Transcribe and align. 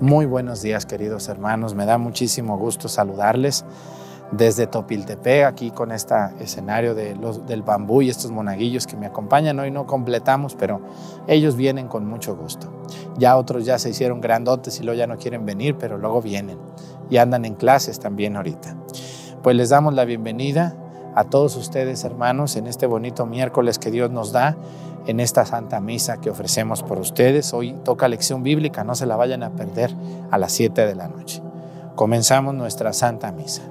Muy 0.00 0.24
buenos 0.24 0.62
días, 0.62 0.86
queridos 0.86 1.28
hermanos. 1.28 1.74
Me 1.74 1.84
da 1.84 1.98
muchísimo 1.98 2.56
gusto 2.56 2.88
saludarles 2.88 3.66
desde 4.32 4.66
Topiltepec, 4.66 5.44
aquí 5.44 5.72
con 5.72 5.92
este 5.92 6.14
escenario 6.40 6.94
de 6.94 7.14
los, 7.16 7.46
del 7.46 7.60
bambú 7.60 8.00
y 8.00 8.08
estos 8.08 8.30
monaguillos 8.30 8.86
que 8.86 8.96
me 8.96 9.04
acompañan. 9.04 9.58
Hoy 9.58 9.70
no 9.70 9.86
completamos, 9.86 10.54
pero 10.54 10.80
ellos 11.26 11.54
vienen 11.54 11.86
con 11.86 12.06
mucho 12.06 12.34
gusto. 12.34 12.72
Ya 13.18 13.36
otros 13.36 13.66
ya 13.66 13.78
se 13.78 13.90
hicieron 13.90 14.22
grandotes 14.22 14.80
y 14.80 14.84
luego 14.84 14.96
ya 14.96 15.06
no 15.06 15.18
quieren 15.18 15.44
venir, 15.44 15.76
pero 15.78 15.98
luego 15.98 16.22
vienen 16.22 16.56
y 17.10 17.18
andan 17.18 17.44
en 17.44 17.54
clases 17.54 18.00
también 18.00 18.36
ahorita. 18.36 18.76
Pues 19.42 19.54
les 19.54 19.68
damos 19.68 19.92
la 19.92 20.06
bienvenida 20.06 20.76
a 21.14 21.24
todos 21.24 21.56
ustedes, 21.56 22.04
hermanos, 22.04 22.56
en 22.56 22.66
este 22.66 22.86
bonito 22.86 23.26
miércoles 23.26 23.78
que 23.78 23.90
Dios 23.90 24.10
nos 24.10 24.32
da 24.32 24.56
en 25.06 25.20
esta 25.20 25.44
Santa 25.46 25.80
Misa 25.80 26.18
que 26.18 26.30
ofrecemos 26.30 26.82
por 26.82 26.98
ustedes. 26.98 27.52
Hoy 27.54 27.74
toca 27.84 28.08
lección 28.08 28.42
bíblica, 28.42 28.84
no 28.84 28.94
se 28.94 29.06
la 29.06 29.16
vayan 29.16 29.42
a 29.42 29.50
perder 29.50 29.94
a 30.30 30.38
las 30.38 30.52
7 30.52 30.86
de 30.86 30.94
la 30.94 31.08
noche. 31.08 31.42
Comenzamos 31.94 32.54
nuestra 32.54 32.92
Santa 32.92 33.32
Misa. 33.32 33.62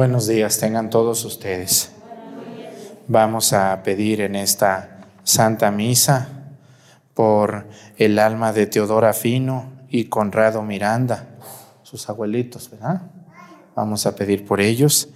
Buenos 0.00 0.26
días, 0.26 0.58
tengan 0.58 0.88
todos 0.88 1.26
ustedes. 1.26 1.92
Vamos 3.06 3.52
a 3.52 3.82
pedir 3.82 4.22
en 4.22 4.34
esta 4.34 5.02
Santa 5.24 5.70
Misa 5.70 6.26
por 7.12 7.66
el 7.98 8.18
alma 8.18 8.54
de 8.54 8.66
Teodora 8.66 9.12
Fino 9.12 9.70
y 9.90 10.06
Conrado 10.06 10.62
Miranda, 10.62 11.26
sus 11.82 12.08
abuelitos, 12.08 12.70
¿verdad? 12.70 13.10
Vamos 13.76 14.06
a 14.06 14.16
pedir 14.16 14.46
por 14.46 14.62
ellos 14.62 15.10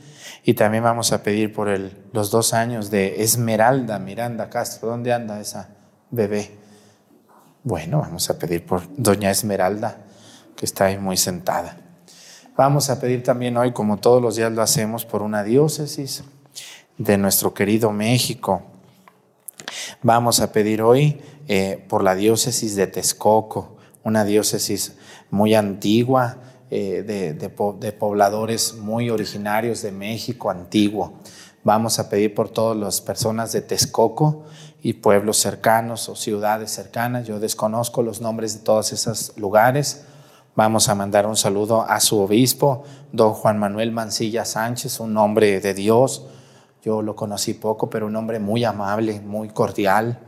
y 0.45 0.53
también 0.53 0.85
vamos 0.85 1.13
a 1.13 1.23
pedir 1.23 1.55
por 1.55 1.71
el, 1.71 2.05
los 2.13 2.31
dos 2.31 2.53
años 2.53 2.91
de 2.91 3.23
Esmeralda 3.23 3.99
Miranda 3.99 4.51
Castro. 4.51 4.91
¿Dónde 4.91 5.15
anda 5.15 5.41
esa 5.41 5.71
bebé? 6.11 6.59
Bueno, 7.63 8.01
vamos 8.01 8.29
a 8.29 8.39
pedir 8.39 8.67
por 8.67 8.83
doña 8.99 9.31
Esmeralda, 9.31 10.05
que 10.55 10.67
está 10.67 10.85
ahí 10.85 10.99
muy 10.99 11.17
sentada. 11.17 11.84
Vamos 12.57 12.89
a 12.89 13.01
pedir 13.01 13.25
también 13.25 13.57
hoy, 13.57 13.73
como 13.73 13.97
todos 13.97 14.23
los 14.23 14.37
días 14.37 14.53
lo 14.53 14.63
hacemos, 14.63 15.05
por 15.05 15.23
una 15.23 15.43
diócesis 15.43 16.23
de 16.97 17.19
nuestro 17.19 17.53
querido 17.53 17.91
México. 17.91 18.63
Vamos 20.03 20.39
a 20.39 20.53
pedir 20.53 20.81
hoy 20.81 21.21
eh, 21.49 21.85
por 21.89 22.05
la 22.05 22.15
diócesis 22.15 22.77
de 22.77 22.87
Texcoco, 22.87 23.77
una 24.05 24.25
diócesis 24.25 24.95
muy 25.33 25.57
antigua, 25.57 26.37
eh, 26.71 27.03
de, 27.05 27.35
de, 27.35 27.93
pobladores 27.93 28.75
muy 28.75 29.11
originarios 29.11 29.83
de 29.83 29.91
México 29.91 30.49
antiguo. 30.49 31.15
Vamos 31.65 31.99
a 31.99 32.09
pedir 32.09 32.37
por 32.37 32.51
todas 32.51 32.77
las 32.77 33.01
personas 33.01 33.51
de 33.51 33.63
Texcoco 33.63 34.45
y 34.81 34.93
pueblos 34.93 35.39
cercanos 35.39 36.09
o 36.09 36.15
ciudades 36.15 36.71
cercanas. 36.71 37.27
Yo 37.27 37.41
desconozco 37.41 38.05
los 38.05 38.21
nombres 38.21 38.55
de 38.55 38.61
todos 38.61 38.93
esos 38.93 39.37
lugares 39.37 40.05
Vamos 40.57 40.89
a 40.89 40.95
mandar 40.95 41.27
un 41.27 41.37
saludo 41.37 41.83
a 41.83 41.99
su 41.99 42.21
obispo, 42.21 42.85
don 43.11 43.33
Juan 43.33 43.59
Manuel 43.59 43.91
Mancilla 43.91 44.45
Sánchez, 44.45 45.01
un 45.01 45.17
hombre 45.17 45.59
de 45.59 45.75
Dios. 45.75 46.27
Yo 46.85 47.03
lo 47.03 47.17
conocí 47.17 47.55
poco, 47.55 47.91
pero 47.91 48.07
un 48.07 48.15
hombre 48.15 48.39
muy 48.39 48.63
amable, 48.63 49.21
muy 49.21 49.49
cordial, 49.49 50.21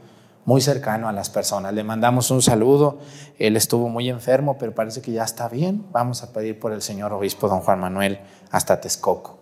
muy 0.45 0.61
cercano 0.61 1.09
a 1.09 1.13
las 1.13 1.31
personas. 1.31 1.73
Le 1.75 1.85
mandamos 1.85 2.33
un 2.33 2.43
saludo. 2.43 2.99
Él 3.39 3.57
estuvo 3.57 3.89
muy 3.89 4.09
enfermo, 4.09 4.57
pero 4.59 4.75
parece 4.75 5.01
que 5.01 5.13
ya 5.13 5.23
está 5.23 5.49
bien. 5.49 5.87
Vamos 5.93 6.25
a 6.25 6.33
pedir 6.33 6.59
por 6.59 6.73
el 6.73 6.83
señor 6.83 7.13
obispo, 7.13 7.49
don 7.49 7.61
Juan 7.61 7.79
Manuel, 7.79 8.19
hasta 8.51 8.81
Texcoco. 8.81 9.39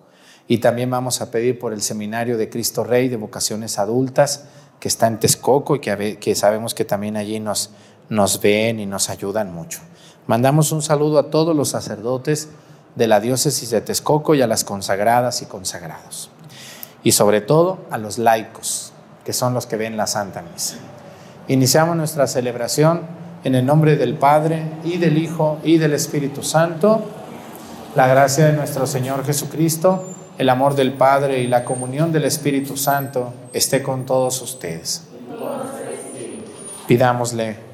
Y 0.48 0.58
también 0.58 0.90
vamos 0.90 1.22
a 1.22 1.30
pedir 1.30 1.58
por 1.58 1.72
el 1.72 1.80
Seminario 1.80 2.36
de 2.36 2.50
Cristo 2.50 2.84
Rey 2.84 3.08
de 3.08 3.16
Vocaciones 3.16 3.78
Adultas, 3.78 4.48
que 4.80 4.88
está 4.88 5.06
en 5.06 5.18
Texcoco 5.18 5.76
y 5.76 5.80
que, 5.80 6.34
sabemos 6.34 6.74
que 6.74 6.84
también 6.84 7.16
allí 7.16 7.40
nos 7.40 8.40
ven 8.42 8.80
y 8.80 8.84
nos 8.84 9.08
ayudan 9.08 9.54
mucho. 9.54 9.80
Mandamos 10.26 10.72
un 10.72 10.80
saludo 10.80 11.18
a 11.18 11.30
todos 11.30 11.54
los 11.54 11.68
sacerdotes 11.68 12.48
de 12.94 13.06
la 13.06 13.20
diócesis 13.20 13.70
de 13.70 13.82
Texcoco 13.82 14.34
y 14.34 14.40
a 14.40 14.46
las 14.46 14.64
consagradas 14.64 15.42
y 15.42 15.46
consagrados. 15.46 16.30
Y 17.02 17.12
sobre 17.12 17.42
todo 17.42 17.78
a 17.90 17.98
los 17.98 18.16
laicos, 18.16 18.92
que 19.24 19.34
son 19.34 19.52
los 19.52 19.66
que 19.66 19.76
ven 19.76 19.98
la 19.98 20.06
Santa 20.06 20.42
Misa. 20.42 20.76
Iniciamos 21.48 21.96
nuestra 21.96 22.26
celebración 22.26 23.02
en 23.44 23.54
el 23.54 23.66
nombre 23.66 23.96
del 23.96 24.14
Padre 24.14 24.66
y 24.82 24.96
del 24.96 25.18
Hijo 25.18 25.58
y 25.62 25.76
del 25.76 25.92
Espíritu 25.92 26.42
Santo. 26.42 27.02
La 27.94 28.06
gracia 28.06 28.46
de 28.46 28.54
nuestro 28.54 28.86
Señor 28.86 29.26
Jesucristo, 29.26 30.04
el 30.38 30.48
amor 30.48 30.74
del 30.74 30.94
Padre 30.94 31.40
y 31.40 31.46
la 31.46 31.64
comunión 31.64 32.12
del 32.12 32.24
Espíritu 32.24 32.78
Santo 32.78 33.34
esté 33.52 33.82
con 33.82 34.06
todos 34.06 34.40
ustedes. 34.40 35.02
Pidámosle 36.86 37.73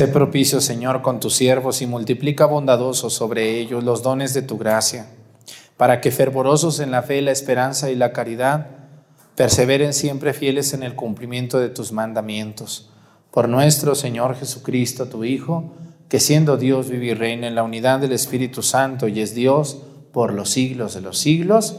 Sé 0.00 0.08
propicio, 0.08 0.62
Señor, 0.62 1.02
con 1.02 1.20
tus 1.20 1.34
siervos 1.34 1.82
y 1.82 1.86
multiplica 1.86 2.46
bondadosos 2.46 3.12
sobre 3.12 3.58
ellos 3.58 3.84
los 3.84 4.02
dones 4.02 4.32
de 4.32 4.40
tu 4.40 4.56
gracia, 4.56 5.10
para 5.76 6.00
que 6.00 6.10
fervorosos 6.10 6.80
en 6.80 6.90
la 6.90 7.02
fe, 7.02 7.20
la 7.20 7.32
esperanza 7.32 7.90
y 7.90 7.96
la 7.96 8.10
caridad, 8.14 8.68
perseveren 9.36 9.92
siempre 9.92 10.32
fieles 10.32 10.72
en 10.72 10.84
el 10.84 10.94
cumplimiento 10.94 11.58
de 11.58 11.68
tus 11.68 11.92
mandamientos. 11.92 12.88
Por 13.30 13.46
nuestro 13.50 13.94
Señor 13.94 14.36
Jesucristo, 14.36 15.06
tu 15.06 15.22
Hijo, 15.22 15.74
que 16.08 16.18
siendo 16.18 16.56
Dios 16.56 16.88
vive 16.88 17.08
y 17.08 17.12
reina 17.12 17.46
en 17.46 17.54
la 17.54 17.62
unidad 17.62 17.98
del 17.98 18.12
Espíritu 18.12 18.62
Santo 18.62 19.06
y 19.06 19.20
es 19.20 19.34
Dios 19.34 19.82
por 20.14 20.32
los 20.32 20.48
siglos 20.48 20.94
de 20.94 21.02
los 21.02 21.18
siglos. 21.18 21.76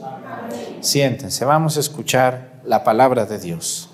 Siéntense, 0.80 1.44
vamos 1.44 1.76
a 1.76 1.80
escuchar 1.80 2.62
la 2.66 2.84
palabra 2.84 3.26
de 3.26 3.40
Dios. 3.40 3.91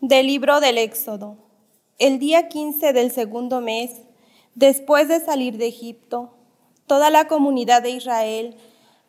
Del 0.00 0.28
libro 0.28 0.60
del 0.60 0.78
Éxodo. 0.78 1.36
El 1.98 2.20
día 2.20 2.48
15 2.48 2.92
del 2.92 3.10
segundo 3.10 3.60
mes, 3.60 3.90
después 4.54 5.08
de 5.08 5.18
salir 5.18 5.56
de 5.56 5.66
Egipto, 5.66 6.30
toda 6.86 7.10
la 7.10 7.26
comunidad 7.26 7.82
de 7.82 7.90
Israel 7.90 8.56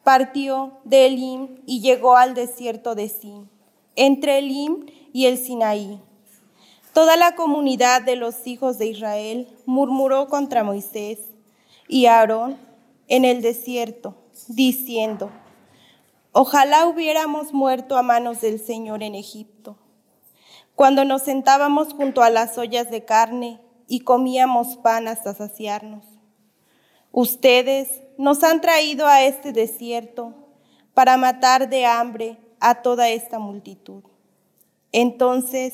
partió 0.03 0.80
de 0.86 1.06
Elim 1.06 1.62
y 1.68 1.81
llegó 1.81 2.15
al 2.18 2.33
desierto 2.33 2.95
de 2.95 3.07
Sin, 3.07 3.47
entre 3.95 4.39
Elim 4.39 4.88
y 5.13 5.27
el 5.27 5.38
Sinaí. 5.38 6.01
Toda 6.95 7.18
la 7.18 7.36
comunidad 7.36 8.01
de 8.01 8.15
los 8.15 8.47
hijos 8.47 8.80
de 8.80 8.88
Israel 8.88 9.47
murmuró 9.68 10.27
contra 10.27 10.63
Moisés 10.63 11.19
y 11.88 12.07
Aarón 12.07 12.57
en 13.07 13.25
el 13.25 13.44
desierto, 13.44 14.15
diciendo, 14.47 15.30
Ojalá 16.31 16.88
hubiéramos 16.88 17.53
muerto 17.53 17.95
a 17.95 18.01
manos 18.01 18.41
del 18.41 18.59
Señor 18.59 19.03
en 19.03 19.13
Egipto 19.13 19.77
cuando 20.80 21.04
nos 21.04 21.24
sentábamos 21.24 21.92
junto 21.92 22.24
a 22.24 22.30
las 22.30 22.58
ollas 22.58 22.90
de 22.90 23.04
carne 23.04 23.60
y 23.90 24.00
comíamos 24.00 24.78
pan 24.78 25.10
hasta 25.10 25.34
saciarnos. 25.34 26.06
Ustedes 27.12 27.90
nos 28.18 28.46
han 28.46 28.62
traído 28.62 29.06
a 29.06 29.24
este 29.24 29.52
desierto 29.52 30.34
para 30.94 31.18
matar 31.18 31.68
de 31.68 31.86
hambre 31.86 32.38
a 32.62 32.76
toda 32.76 33.10
esta 33.10 33.40
multitud. 33.40 34.04
Entonces 34.94 35.74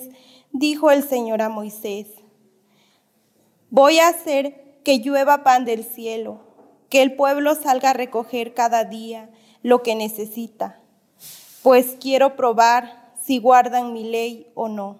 dijo 0.51 0.89
el 0.89 1.07
Señor 1.07 1.43
a 1.43 1.49
Moisés, 1.49 2.07
voy 3.69 3.99
a 3.99 4.07
hacer 4.07 4.79
que 4.83 4.97
llueva 4.97 5.43
pan 5.43 5.65
del 5.65 5.83
cielo, 5.83 6.39
que 6.89 7.03
el 7.03 7.15
pueblo 7.15 7.53
salga 7.53 7.91
a 7.91 7.93
recoger 7.93 8.55
cada 8.55 8.85
día 8.85 9.29
lo 9.61 9.83
que 9.83 9.93
necesita, 9.93 10.79
pues 11.61 11.95
quiero 12.01 12.35
probar 12.35 13.04
si 13.25 13.39
guardan 13.39 13.93
mi 13.93 14.03
ley 14.03 14.51
o 14.53 14.67
no. 14.67 14.99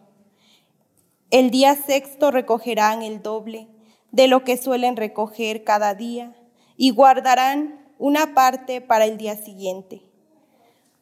El 1.29 1.51
día 1.51 1.75
sexto 1.75 2.31
recogerán 2.31 3.03
el 3.03 3.21
doble 3.21 3.67
de 4.11 4.27
lo 4.27 4.43
que 4.43 4.57
suelen 4.57 4.95
recoger 4.95 5.63
cada 5.63 5.93
día 5.93 6.35
y 6.77 6.89
guardarán 6.89 7.93
una 7.99 8.33
parte 8.33 8.81
para 8.81 9.05
el 9.05 9.17
día 9.17 9.35
siguiente. 9.35 10.01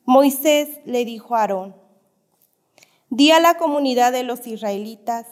Moisés 0.05 0.79
le 0.85 1.05
dijo 1.05 1.35
a 1.35 1.41
Aarón, 1.41 1.75
di 3.09 3.31
a 3.31 3.39
la 3.39 3.57
comunidad 3.57 4.11
de 4.11 4.23
los 4.23 4.45
israelitas, 4.47 5.25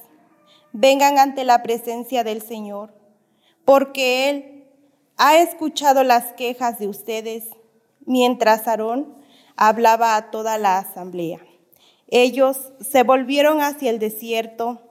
vengan 0.72 1.18
ante 1.18 1.44
la 1.44 1.62
presencia 1.62 2.24
del 2.24 2.42
Señor, 2.42 2.94
porque 3.66 4.30
Él 4.30 4.68
ha 5.18 5.40
escuchado 5.40 6.04
las 6.04 6.34
quejas 6.34 6.80
de 6.80 6.88
ustedes 6.88 7.50
mientras 8.06 8.68
Aarón 8.68 9.18
hablaba 9.58 10.16
a 10.16 10.32
toda 10.32 10.58
la 10.58 10.78
asamblea. 10.78 11.40
Ellos 12.14 12.74
se 12.82 13.04
volvieron 13.04 13.62
hacia 13.62 13.90
el 13.90 13.98
desierto 13.98 14.82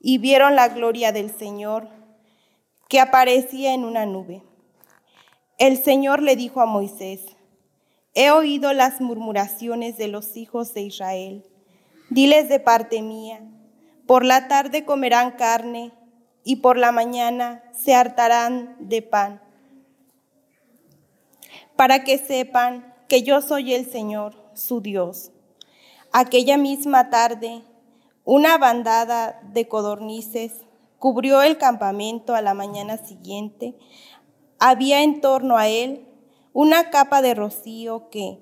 y 0.00 0.18
vieron 0.18 0.56
la 0.56 0.68
gloria 0.68 1.12
del 1.12 1.30
Señor 1.30 1.88
que 2.88 2.98
aparecía 2.98 3.72
en 3.72 3.84
una 3.84 4.04
nube. 4.04 4.42
El 5.58 5.82
Señor 5.82 6.22
le 6.22 6.34
dijo 6.34 6.60
a 6.60 6.66
Moisés, 6.66 7.20
he 8.14 8.32
oído 8.32 8.72
las 8.72 9.00
murmuraciones 9.00 9.96
de 9.96 10.08
los 10.08 10.36
hijos 10.36 10.74
de 10.74 10.82
Israel. 10.82 11.44
Diles 12.10 12.48
de 12.48 12.58
parte 12.58 13.00
mía, 13.00 13.40
por 14.06 14.24
la 14.24 14.48
tarde 14.48 14.84
comerán 14.84 15.32
carne 15.32 15.92
y 16.42 16.56
por 16.56 16.78
la 16.78 16.90
mañana 16.90 17.62
se 17.72 17.94
hartarán 17.94 18.76
de 18.80 19.02
pan, 19.02 19.40
para 21.76 22.02
que 22.02 22.18
sepan 22.18 22.92
que 23.08 23.22
yo 23.22 23.40
soy 23.40 23.72
el 23.72 23.88
Señor, 23.88 24.34
su 24.54 24.80
Dios. 24.80 25.30
Aquella 26.18 26.56
misma 26.56 27.10
tarde, 27.10 27.62
una 28.24 28.56
bandada 28.56 29.38
de 29.52 29.68
codornices 29.68 30.50
cubrió 30.98 31.42
el 31.42 31.58
campamento 31.58 32.34
a 32.34 32.40
la 32.40 32.54
mañana 32.54 32.96
siguiente. 32.96 33.76
Había 34.58 35.02
en 35.02 35.20
torno 35.20 35.58
a 35.58 35.68
él 35.68 36.08
una 36.54 36.88
capa 36.88 37.20
de 37.20 37.34
rocío 37.34 38.08
que, 38.08 38.40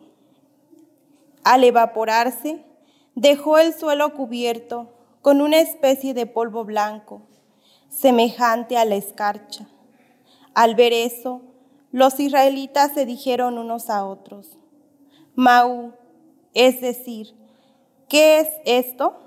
al 1.42 1.64
evaporarse, 1.64 2.64
dejó 3.16 3.58
el 3.58 3.75
suelo 3.75 4.14
cubierto 4.14 4.94
con 5.20 5.40
una 5.40 5.58
especie 5.58 6.14
de 6.14 6.26
polvo 6.26 6.64
blanco, 6.64 7.22
semejante 7.88 8.76
a 8.76 8.84
la 8.84 8.94
escarcha. 8.94 9.66
Al 10.54 10.76
ver 10.76 10.92
eso, 10.92 11.42
los 11.90 12.20
israelitas 12.20 12.92
se 12.92 13.04
dijeron 13.04 13.58
unos 13.58 13.90
a 13.90 14.06
otros, 14.06 14.58
Mau, 15.34 15.92
es 16.52 16.80
decir, 16.80 17.34
¿qué 18.14 18.38
es 18.38 18.49
esto? 18.64 19.18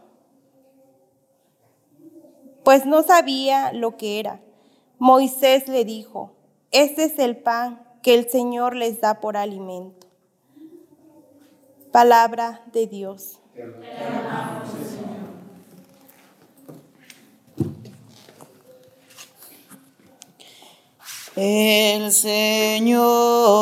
Pues 2.63 2.85
no 2.85 3.03
sabía 3.03 3.73
lo 3.73 3.97
que 3.97 4.17
era. 4.21 4.39
Moisés 4.97 5.67
le 5.67 5.83
dijo, 5.83 6.31
este 6.71 7.03
es 7.03 7.19
el 7.19 7.35
pan 7.35 7.85
que 8.01 8.13
el 8.13 8.29
Señor 8.29 8.77
les 8.77 9.01
da 9.01 9.19
por 9.19 9.35
alimento. 9.35 10.07
Palabra 11.91 12.63
de 12.71 12.87
Dios. 12.87 13.41
El 21.35 22.13
Señor 22.13 23.57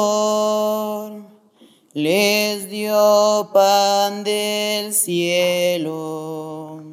les 1.96 2.70
dio 2.70 3.50
pan 3.54 4.26
del 4.26 4.94
cielo. 4.94 6.84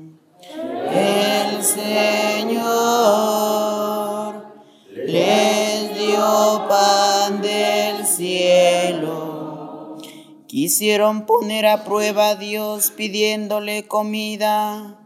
El 0.92 1.64
Señor 1.64 2.62
les 4.94 5.98
dio 5.98 6.68
pan 6.68 7.42
del 7.42 8.06
cielo. 8.06 9.98
Quisieron 10.46 11.26
poner 11.26 11.66
a 11.66 11.82
prueba 11.82 12.28
a 12.28 12.36
Dios 12.36 12.92
pidiéndole 12.92 13.88
comida 13.88 15.00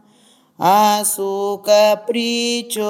a 0.59 1.03
su 1.05 1.63
capricho 1.65 2.83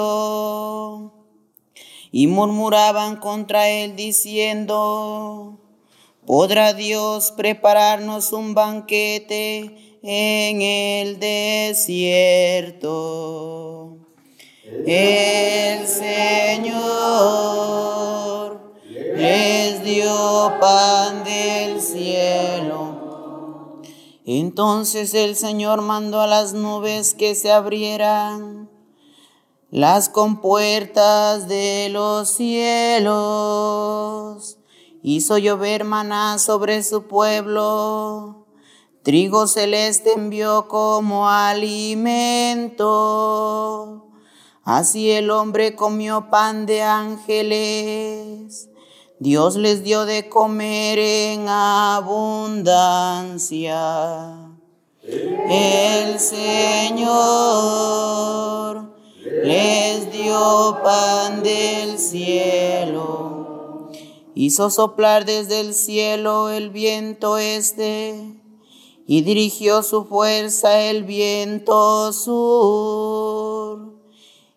y 2.12 2.28
murmuraban 2.28 3.16
contra 3.16 3.70
él 3.70 3.96
diciendo, 3.96 5.67
¿Podrá 6.28 6.74
Dios 6.74 7.32
prepararnos 7.32 8.34
un 8.34 8.54
banquete 8.54 9.98
en 10.04 10.62
el 10.62 11.22
desierto? 11.22 12.90
El 14.86 15.88
Señor 15.88 16.76
les 19.16 19.82
dio 19.86 20.52
pan 20.60 21.24
del 21.24 21.82
cielo. 21.82 23.82
Entonces 24.26 25.14
el 25.14 25.38
Señor 25.38 25.82
mandó 25.82 26.20
a 26.20 26.28
las 26.28 26.52
nubes 26.52 27.14
que 27.14 27.36
se 27.36 27.54
abrieran 27.54 28.70
las 29.72 30.10
compuertas 30.10 31.48
de 31.48 31.88
los 31.90 32.32
cielos 32.32 33.78
hizo 35.16 35.38
llover 35.38 35.84
maná 35.84 36.40
sobre 36.40 36.84
su 36.84 37.04
pueblo 37.04 38.48
trigo 39.08 39.48
celeste 39.48 40.12
envió 40.18 40.68
como 40.68 41.30
alimento. 41.30 42.84
Así 44.66 45.12
el 45.12 45.30
hombre 45.32 45.78
comió 45.78 46.30
pan 46.30 46.66
de 46.66 46.82
ángeles. 46.82 48.68
Dios 49.18 49.56
les 49.56 49.86
dio 49.86 50.04
de 50.04 50.28
comer 50.28 51.00
en 51.00 51.48
abundancia. 51.48 52.66
El 55.04 56.20
Señor 56.20 57.14
les 59.46 60.12
dio 60.12 60.80
pan 60.84 61.44
del 61.44 61.98
cielo. 61.98 63.37
Hizo 64.40 64.70
soplar 64.70 65.26
desde 65.26 65.62
el 65.62 65.74
cielo 65.74 66.52
el 66.52 66.70
viento 66.70 67.40
este 67.40 68.40
y 69.08 69.24
dirigió 69.24 69.82
su 69.82 70.06
fuerza 70.06 70.80
el 70.80 71.06
viento 71.06 72.14
sur. 72.14 73.96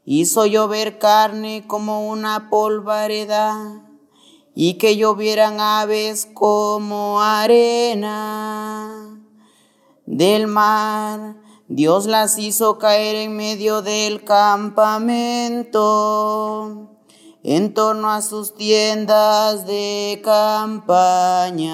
Hizo 0.05 0.45
llover 0.45 0.99
carne 0.99 1.65
como 1.67 2.11
una 2.11 2.51
polvareda 2.51 3.89
y 4.55 4.75
que 4.75 4.99
llovieran 4.99 5.61
aves 5.61 6.29
como 6.35 7.23
arena 7.23 9.19
del 10.05 10.47
mar. 10.47 11.37
Dios 11.69 12.05
las 12.05 12.37
hizo 12.37 12.77
caer 12.77 13.17
en 13.17 13.35
medio 13.35 13.81
del 13.81 14.25
campamento, 14.25 15.81
en 17.43 17.75
torno 17.75 18.11
a 18.11 18.21
sus 18.23 18.55
tiendas 18.55 19.67
de 19.67 20.21
campaña. 20.25 21.71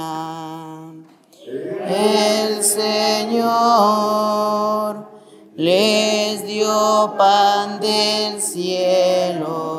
El 1.89 2.63
Señor 2.63 4.07
les 5.57 6.47
dio 6.47 7.15
pan 7.17 7.81
del 7.81 8.41
cielo. 8.41 9.77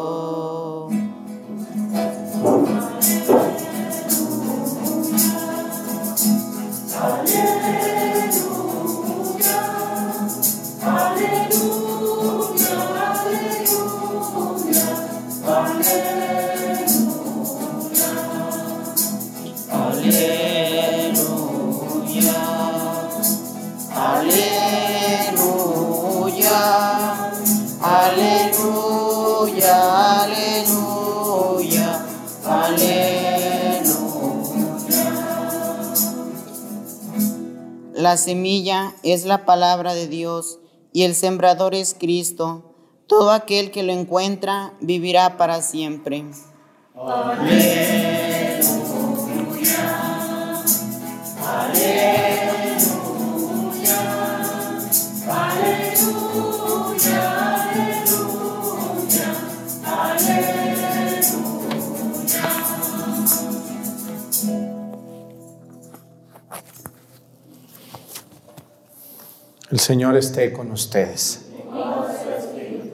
La 38.17 38.23
semilla 38.23 38.95
es 39.03 39.25
la 39.25 39.45
palabra 39.45 39.93
de 39.93 40.07
Dios 40.07 40.57
y 40.91 41.03
el 41.03 41.13
sembrador 41.13 41.75
es 41.75 41.93
Cristo. 41.93 42.73
Todo 43.05 43.29
aquel 43.29 43.69
que 43.69 43.83
lo 43.83 43.93
encuentra 43.93 44.73
vivirá 44.81 45.37
para 45.37 45.61
siempre. 45.61 46.25
Aleluya, 46.95 48.63
aleluya, 51.45 52.33
aleluya. 55.29 57.36
El 69.69 69.81
Señor 69.81 70.15
esté 70.15 70.53
con 70.53 70.71
ustedes. 70.71 71.49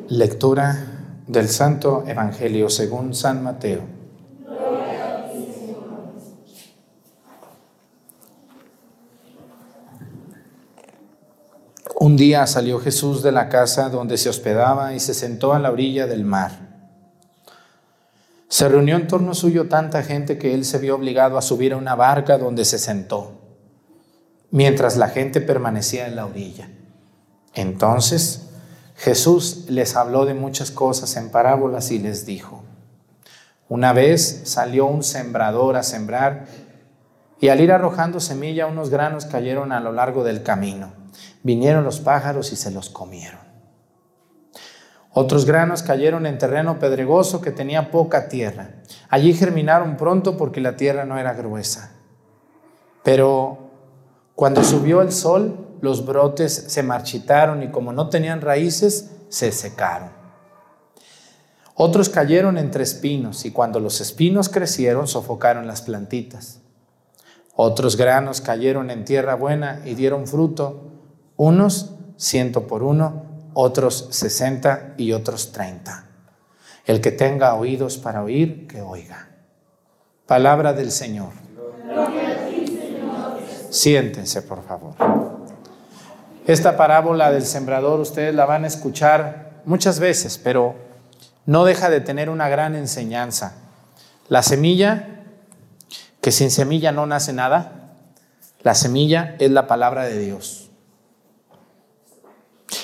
Lectura 0.10 1.22
del 1.28 1.48
Santo 1.48 2.04
Evangelio 2.08 2.68
según 2.68 3.14
San 3.14 3.44
Mateo. 3.44 3.82
Un 12.00 12.18
día 12.18 12.48
salió 12.48 12.80
Jesús 12.80 13.22
de 13.22 13.32
la 13.32 13.50
casa 13.50 13.90
donde 13.90 14.18
se 14.18 14.30
hospedaba 14.30 14.96
y 14.96 15.00
se 15.00 15.14
sentó 15.14 15.54
a 15.54 15.60
la 15.60 15.72
orilla 15.72 16.08
del 16.08 16.26
mar. 16.26 16.54
Se 18.48 18.68
reunió 18.68 18.96
en 18.96 19.08
torno 19.08 19.36
suyo 19.36 19.70
tanta 19.70 20.02
gente 20.02 20.40
que 20.40 20.56
él 20.56 20.66
se 20.66 20.80
vio 20.80 20.96
obligado 20.96 21.38
a 21.38 21.44
subir 21.44 21.74
a 21.74 21.78
una 21.78 21.94
barca 21.94 22.40
donde 22.40 22.66
se 22.66 22.80
sentó 22.80 23.43
mientras 24.54 24.98
la 24.98 25.10
gente 25.10 25.42
permanecía 25.42 26.06
en 26.06 26.16
la 26.16 26.28
orilla. 26.28 26.70
Entonces 27.56 28.52
Jesús 28.96 29.66
les 29.68 29.96
habló 29.96 30.28
de 30.28 30.36
muchas 30.36 30.70
cosas 30.70 31.18
en 31.18 31.32
parábolas 31.32 31.90
y 31.90 31.98
les 31.98 32.28
dijo, 32.28 32.64
una 33.68 33.94
vez 33.94 34.42
salió 34.44 34.86
un 34.86 35.02
sembrador 35.02 35.76
a 35.76 35.82
sembrar 35.82 36.46
y 37.40 37.50
al 37.50 37.62
ir 37.62 37.72
arrojando 37.72 38.20
semilla 38.20 38.68
unos 38.68 38.92
granos 38.92 39.26
cayeron 39.26 39.72
a 39.72 39.80
lo 39.80 39.92
largo 39.92 40.24
del 40.24 40.44
camino. 40.44 40.94
Vinieron 41.42 41.84
los 41.84 42.00
pájaros 42.00 42.54
y 42.54 42.56
se 42.56 42.70
los 42.70 42.92
comieron. 42.92 43.40
Otros 45.14 45.46
granos 45.46 45.82
cayeron 45.82 46.28
en 46.28 46.38
terreno 46.38 46.78
pedregoso 46.78 47.42
que 47.42 47.52
tenía 47.52 47.90
poca 47.90 48.30
tierra. 48.30 48.70
Allí 49.10 49.34
germinaron 49.34 49.98
pronto 49.98 50.38
porque 50.38 50.62
la 50.62 50.76
tierra 50.76 51.06
no 51.06 51.18
era 51.18 51.34
gruesa. 51.34 51.92
Pero 53.04 53.63
cuando 54.36 54.64
subió 54.64 55.02
el 55.02 55.12
sol, 55.12 55.78
los 55.82 56.06
brotes 56.06 56.54
se 56.68 56.84
marchitaron 56.84 57.62
y 57.62 57.70
como 57.70 57.94
no 57.94 58.10
tenían 58.10 58.42
raíces, 58.42 59.12
se 59.30 59.52
secaron. 59.52 60.12
Otros 61.76 62.10
cayeron 62.10 62.58
entre 62.58 62.84
espinos 62.84 63.46
y 63.46 63.52
cuando 63.52 63.80
los 63.80 64.00
espinos 64.00 64.50
crecieron, 64.50 65.08
sofocaron 65.08 65.68
las 65.68 65.82
plantitas. 65.82 66.62
Otros 67.56 67.98
granos 67.98 68.42
cayeron 68.42 68.90
en 68.90 69.06
tierra 69.06 69.36
buena 69.36 69.82
y 69.86 69.96
dieron 69.96 70.26
fruto, 70.28 70.92
unos 71.36 71.96
ciento 72.18 72.68
por 72.68 72.84
uno, 72.84 73.26
otros 73.54 74.08
sesenta 74.12 74.94
y 74.98 75.12
otros 75.12 75.52
treinta. 75.52 76.08
El 76.86 77.02
que 77.02 77.12
tenga 77.12 77.54
oídos 77.56 77.98
para 77.98 78.24
oír, 78.24 78.68
que 78.68 78.82
oiga. 78.82 79.30
Palabra 80.26 80.74
del 80.74 80.92
Señor. 80.92 81.32
Siéntense, 83.74 84.44
por 84.44 84.64
favor. 84.64 84.94
Esta 86.46 86.78
parábola 86.78 87.32
del 87.32 87.44
sembrador 87.44 88.00
ustedes 88.00 88.36
la 88.36 88.46
van 88.46 88.66
a 88.66 88.68
escuchar 88.68 89.62
muchas 89.66 90.00
veces, 90.00 90.38
pero 90.38 90.76
no 91.48 91.66
deja 91.66 91.90
de 91.90 92.00
tener 92.00 92.30
una 92.30 92.50
gran 92.50 92.76
enseñanza. 92.76 93.56
La 94.30 94.44
semilla, 94.44 95.24
que 96.22 96.32
sin 96.32 96.52
semilla 96.52 96.92
no 96.92 97.08
nace 97.08 97.34
nada, 97.34 97.96
la 98.62 98.76
semilla 98.76 99.36
es 99.40 99.50
la 99.50 99.66
palabra 99.66 100.04
de 100.04 100.20
Dios. 100.20 100.70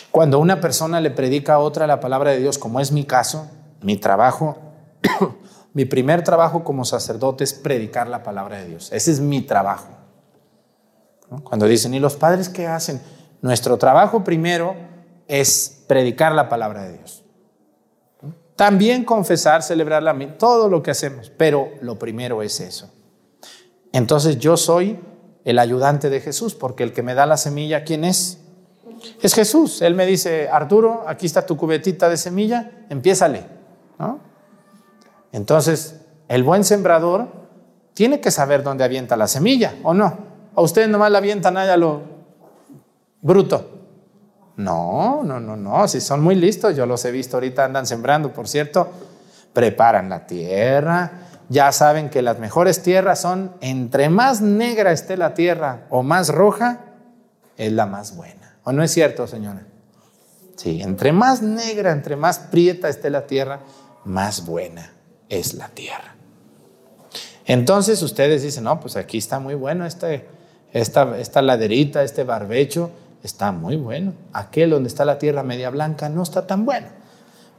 Cuando 0.09 0.39
una 0.39 0.59
persona 0.59 1.01
le 1.01 1.11
predica 1.11 1.53
a 1.53 1.59
otra 1.59 1.85
la 1.85 1.99
palabra 1.99 2.31
de 2.31 2.39
Dios, 2.39 2.57
como 2.57 2.79
es 2.79 2.91
mi 2.91 3.05
caso, 3.05 3.47
mi 3.83 3.95
trabajo, 3.95 4.57
mi 5.73 5.85
primer 5.85 6.23
trabajo 6.23 6.63
como 6.63 6.83
sacerdote 6.83 7.43
es 7.43 7.53
predicar 7.53 8.07
la 8.07 8.23
palabra 8.23 8.57
de 8.57 8.65
Dios. 8.65 8.91
Ese 8.91 9.11
es 9.11 9.19
mi 9.19 9.43
trabajo. 9.43 9.98
Cuando 11.43 11.65
dicen, 11.67 11.93
¿y 11.93 11.99
los 11.99 12.15
padres 12.15 12.49
qué 12.49 12.67
hacen? 12.67 13.01
Nuestro 13.41 13.77
trabajo 13.77 14.23
primero 14.23 14.75
es 15.27 15.83
predicar 15.87 16.33
la 16.33 16.49
palabra 16.49 16.83
de 16.83 16.97
Dios. 16.97 17.23
También 18.55 19.05
confesar, 19.05 19.63
celebrar 19.63 20.03
la 20.03 20.37
todo 20.37 20.67
lo 20.67 20.83
que 20.83 20.91
hacemos, 20.91 21.31
pero 21.37 21.69
lo 21.81 21.97
primero 21.97 22.41
es 22.41 22.59
eso. 22.59 22.91
Entonces 23.93 24.37
yo 24.37 24.57
soy 24.57 24.99
el 25.45 25.59
ayudante 25.59 26.09
de 26.09 26.19
Jesús, 26.19 26.55
porque 26.55 26.83
el 26.83 26.91
que 26.91 27.01
me 27.01 27.13
da 27.13 27.25
la 27.25 27.37
semilla, 27.37 27.83
¿quién 27.83 28.03
es? 28.03 28.39
Es 29.21 29.33
Jesús. 29.33 29.81
Él 29.81 29.95
me 29.95 30.05
dice, 30.05 30.49
Arturo, 30.49 31.05
aquí 31.07 31.25
está 31.25 31.45
tu 31.45 31.55
cubetita 31.55 32.09
de 32.09 32.17
semilla, 32.17 32.85
empiézale. 32.89 33.45
Entonces, 35.31 36.01
el 36.27 36.43
buen 36.43 36.63
sembrador 36.63 37.27
tiene 37.93 38.19
que 38.19 38.31
saber 38.31 38.63
dónde 38.63 38.83
avienta 38.83 39.15
la 39.15 39.27
semilla, 39.27 39.75
¿o 39.83 39.93
no? 39.93 40.28
A 40.59 40.61
ustedes 40.61 40.89
nomás 40.89 41.09
la 41.09 41.19
avientan 41.19 41.55
allá 41.55 41.77
lo 41.77 42.01
bruto. 43.21 43.79
No, 44.57 45.23
no, 45.23 45.39
no, 45.39 45.55
no. 45.55 45.87
Si 45.87 46.01
son 46.01 46.21
muy 46.21 46.35
listos, 46.35 46.75
yo 46.75 46.85
los 46.85 47.05
he 47.05 47.11
visto 47.11 47.37
ahorita, 47.37 47.63
andan 47.63 47.85
sembrando, 47.85 48.33
por 48.33 48.45
cierto. 48.45 48.91
Preparan 49.53 50.09
la 50.09 50.27
tierra. 50.27 51.11
Ya 51.47 51.71
saben 51.71 52.09
que 52.09 52.21
las 52.21 52.39
mejores 52.39 52.83
tierras 52.83 53.21
son, 53.21 53.53
entre 53.61 54.09
más 54.09 54.41
negra 54.41 54.91
esté 54.91 55.15
la 55.15 55.33
tierra 55.33 55.85
o 55.89 56.03
más 56.03 56.27
roja, 56.27 56.79
es 57.55 57.71
la 57.71 57.85
más 57.85 58.17
buena. 58.17 58.57
¿O 58.65 58.73
no 58.73 58.83
es 58.83 58.91
cierto, 58.91 59.27
señora? 59.27 59.65
Sí, 60.57 60.81
entre 60.81 61.13
más 61.13 61.41
negra, 61.41 61.93
entre 61.93 62.17
más 62.17 62.37
prieta 62.37 62.89
esté 62.89 63.09
la 63.09 63.27
tierra, 63.27 63.61
más 64.03 64.45
buena 64.45 64.91
es 65.29 65.53
la 65.53 65.69
tierra. 65.69 66.15
Entonces 67.45 68.01
ustedes 68.01 68.43
dicen, 68.43 68.65
no, 68.65 68.77
pues 68.81 68.97
aquí 68.97 69.19
está 69.19 69.39
muy 69.39 69.55
bueno 69.55 69.85
este, 69.85 70.37
esta, 70.71 71.17
esta 71.17 71.41
laderita, 71.41 72.03
este 72.03 72.23
barbecho, 72.23 72.91
está 73.23 73.51
muy 73.51 73.75
bueno. 73.75 74.13
Aquel 74.33 74.69
donde 74.71 74.87
está 74.87 75.05
la 75.05 75.17
tierra 75.17 75.43
media 75.43 75.69
blanca 75.69 76.09
no 76.09 76.23
está 76.23 76.45
tan 76.45 76.65
bueno. 76.65 76.87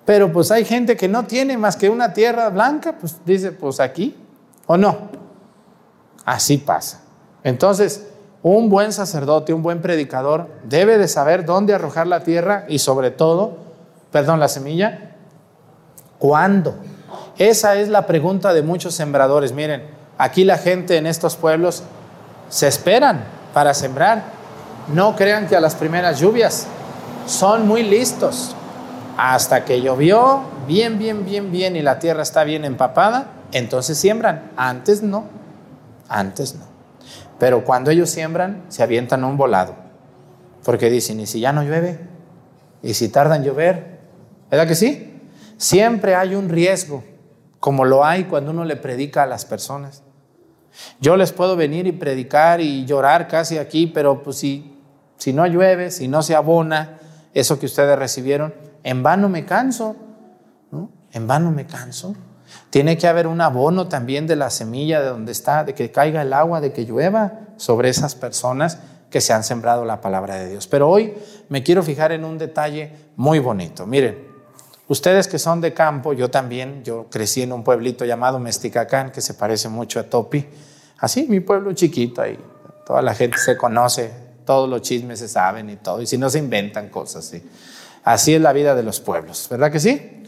Pero 0.04 0.32
pues 0.32 0.50
hay 0.50 0.64
gente 0.64 0.96
que 0.96 1.08
no 1.08 1.24
tiene 1.24 1.58
más 1.58 1.76
que 1.76 1.88
una 1.88 2.12
tierra 2.12 2.48
blanca, 2.48 2.96
pues 2.98 3.18
dice, 3.24 3.52
pues 3.52 3.80
aquí, 3.80 4.16
¿o 4.66 4.76
no? 4.76 5.10
Así 6.24 6.58
pasa. 6.58 7.02
Entonces, 7.44 8.06
un 8.42 8.70
buen 8.70 8.92
sacerdote, 8.92 9.52
un 9.52 9.62
buen 9.62 9.82
predicador, 9.82 10.48
debe 10.64 10.98
de 10.98 11.08
saber 11.08 11.44
dónde 11.44 11.74
arrojar 11.74 12.06
la 12.06 12.24
tierra 12.24 12.64
y 12.68 12.78
sobre 12.78 13.10
todo, 13.10 13.58
perdón, 14.10 14.40
la 14.40 14.48
semilla, 14.48 15.16
cuándo. 16.18 16.74
Esa 17.38 17.76
es 17.76 17.88
la 17.88 18.06
pregunta 18.06 18.52
de 18.54 18.62
muchos 18.62 18.94
sembradores. 18.94 19.52
Miren, 19.52 19.84
aquí 20.18 20.44
la 20.44 20.58
gente 20.58 20.96
en 20.96 21.06
estos 21.06 21.36
pueblos 21.36 21.82
se 22.50 22.68
esperan 22.68 23.24
para 23.54 23.72
sembrar. 23.72 24.22
No 24.92 25.16
crean 25.16 25.46
que 25.46 25.56
a 25.56 25.60
las 25.60 25.74
primeras 25.74 26.20
lluvias 26.20 26.66
son 27.26 27.66
muy 27.66 27.82
listos. 27.82 28.54
Hasta 29.16 29.64
que 29.64 29.80
llovió 29.80 30.42
bien, 30.66 30.98
bien, 30.98 31.24
bien, 31.24 31.50
bien 31.50 31.76
y 31.76 31.82
la 31.82 31.98
tierra 31.98 32.22
está 32.22 32.44
bien 32.44 32.64
empapada, 32.64 33.28
entonces 33.52 33.96
siembran. 33.96 34.50
Antes 34.56 35.02
no. 35.02 35.24
Antes 36.08 36.54
no. 36.54 36.66
Pero 37.38 37.64
cuando 37.64 37.90
ellos 37.90 38.10
siembran, 38.10 38.64
se 38.68 38.82
avientan 38.82 39.24
un 39.24 39.36
volado. 39.36 39.74
Porque 40.64 40.90
dicen, 40.90 41.20
¿y 41.20 41.26
si 41.26 41.40
ya 41.40 41.52
no 41.52 41.62
llueve? 41.62 42.00
¿Y 42.82 42.94
si 42.94 43.08
tarda 43.08 43.36
en 43.36 43.44
llover? 43.44 44.00
¿Verdad 44.50 44.66
que 44.66 44.74
sí? 44.74 45.20
Siempre 45.56 46.14
hay 46.14 46.34
un 46.34 46.48
riesgo, 46.48 47.04
como 47.58 47.84
lo 47.84 48.04
hay 48.04 48.24
cuando 48.24 48.50
uno 48.50 48.64
le 48.64 48.76
predica 48.76 49.22
a 49.22 49.26
las 49.26 49.44
personas. 49.44 50.02
Yo 51.00 51.16
les 51.16 51.32
puedo 51.32 51.56
venir 51.56 51.86
y 51.86 51.92
predicar 51.92 52.60
y 52.60 52.84
llorar 52.84 53.28
casi 53.28 53.58
aquí, 53.58 53.86
pero 53.86 54.22
pues 54.22 54.36
si, 54.36 54.76
si 55.16 55.32
no 55.32 55.46
llueve, 55.46 55.90
si 55.90 56.08
no 56.08 56.22
se 56.22 56.34
abona 56.34 56.98
eso 57.34 57.58
que 57.58 57.66
ustedes 57.66 57.98
recibieron, 57.98 58.54
en 58.82 59.02
vano 59.02 59.28
me 59.28 59.44
canso, 59.44 59.96
¿no? 60.70 60.90
En 61.12 61.26
vano 61.26 61.50
me 61.50 61.66
canso. 61.66 62.14
Tiene 62.70 62.96
que 62.98 63.06
haber 63.06 63.26
un 63.26 63.40
abono 63.40 63.88
también 63.88 64.26
de 64.26 64.36
la 64.36 64.50
semilla 64.50 65.00
de 65.00 65.08
donde 65.08 65.32
está, 65.32 65.64
de 65.64 65.74
que 65.74 65.90
caiga 65.90 66.22
el 66.22 66.32
agua, 66.32 66.60
de 66.60 66.72
que 66.72 66.84
llueva 66.84 67.40
sobre 67.56 67.88
esas 67.88 68.14
personas 68.14 68.78
que 69.10 69.20
se 69.20 69.32
han 69.32 69.44
sembrado 69.44 69.84
la 69.84 70.00
palabra 70.00 70.36
de 70.36 70.48
Dios. 70.48 70.66
Pero 70.66 70.88
hoy 70.88 71.14
me 71.48 71.62
quiero 71.62 71.82
fijar 71.82 72.12
en 72.12 72.24
un 72.24 72.38
detalle 72.38 72.92
muy 73.16 73.38
bonito. 73.40 73.86
Miren, 73.86 74.29
ustedes 74.90 75.28
que 75.28 75.38
son 75.38 75.60
de 75.60 75.72
campo, 75.72 76.12
yo 76.12 76.30
también, 76.30 76.84
yo 76.84 77.06
crecí 77.10 77.42
en 77.42 77.52
un 77.52 77.64
pueblito 77.64 78.04
llamado 78.04 78.38
Mesticacán, 78.38 79.10
que 79.10 79.20
se 79.20 79.34
parece 79.34 79.68
mucho 79.68 80.00
a 80.00 80.02
Topi. 80.02 80.46
Así, 80.98 81.26
mi 81.28 81.40
pueblo 81.40 81.72
chiquito 81.72 82.20
ahí. 82.20 82.38
Toda 82.84 83.00
la 83.00 83.14
gente 83.14 83.38
se 83.38 83.56
conoce, 83.56 84.10
todos 84.44 84.68
los 84.68 84.82
chismes 84.82 85.20
se 85.20 85.28
saben 85.28 85.70
y 85.70 85.76
todo. 85.76 86.02
Y 86.02 86.06
si 86.06 86.18
no 86.18 86.28
se 86.28 86.38
inventan 86.38 86.88
cosas, 86.88 87.24
¿sí? 87.24 87.42
Así 88.04 88.34
es 88.34 88.40
la 88.40 88.52
vida 88.52 88.74
de 88.74 88.82
los 88.82 89.00
pueblos, 89.00 89.46
¿verdad 89.50 89.70
que 89.70 89.78
sí? 89.80 90.20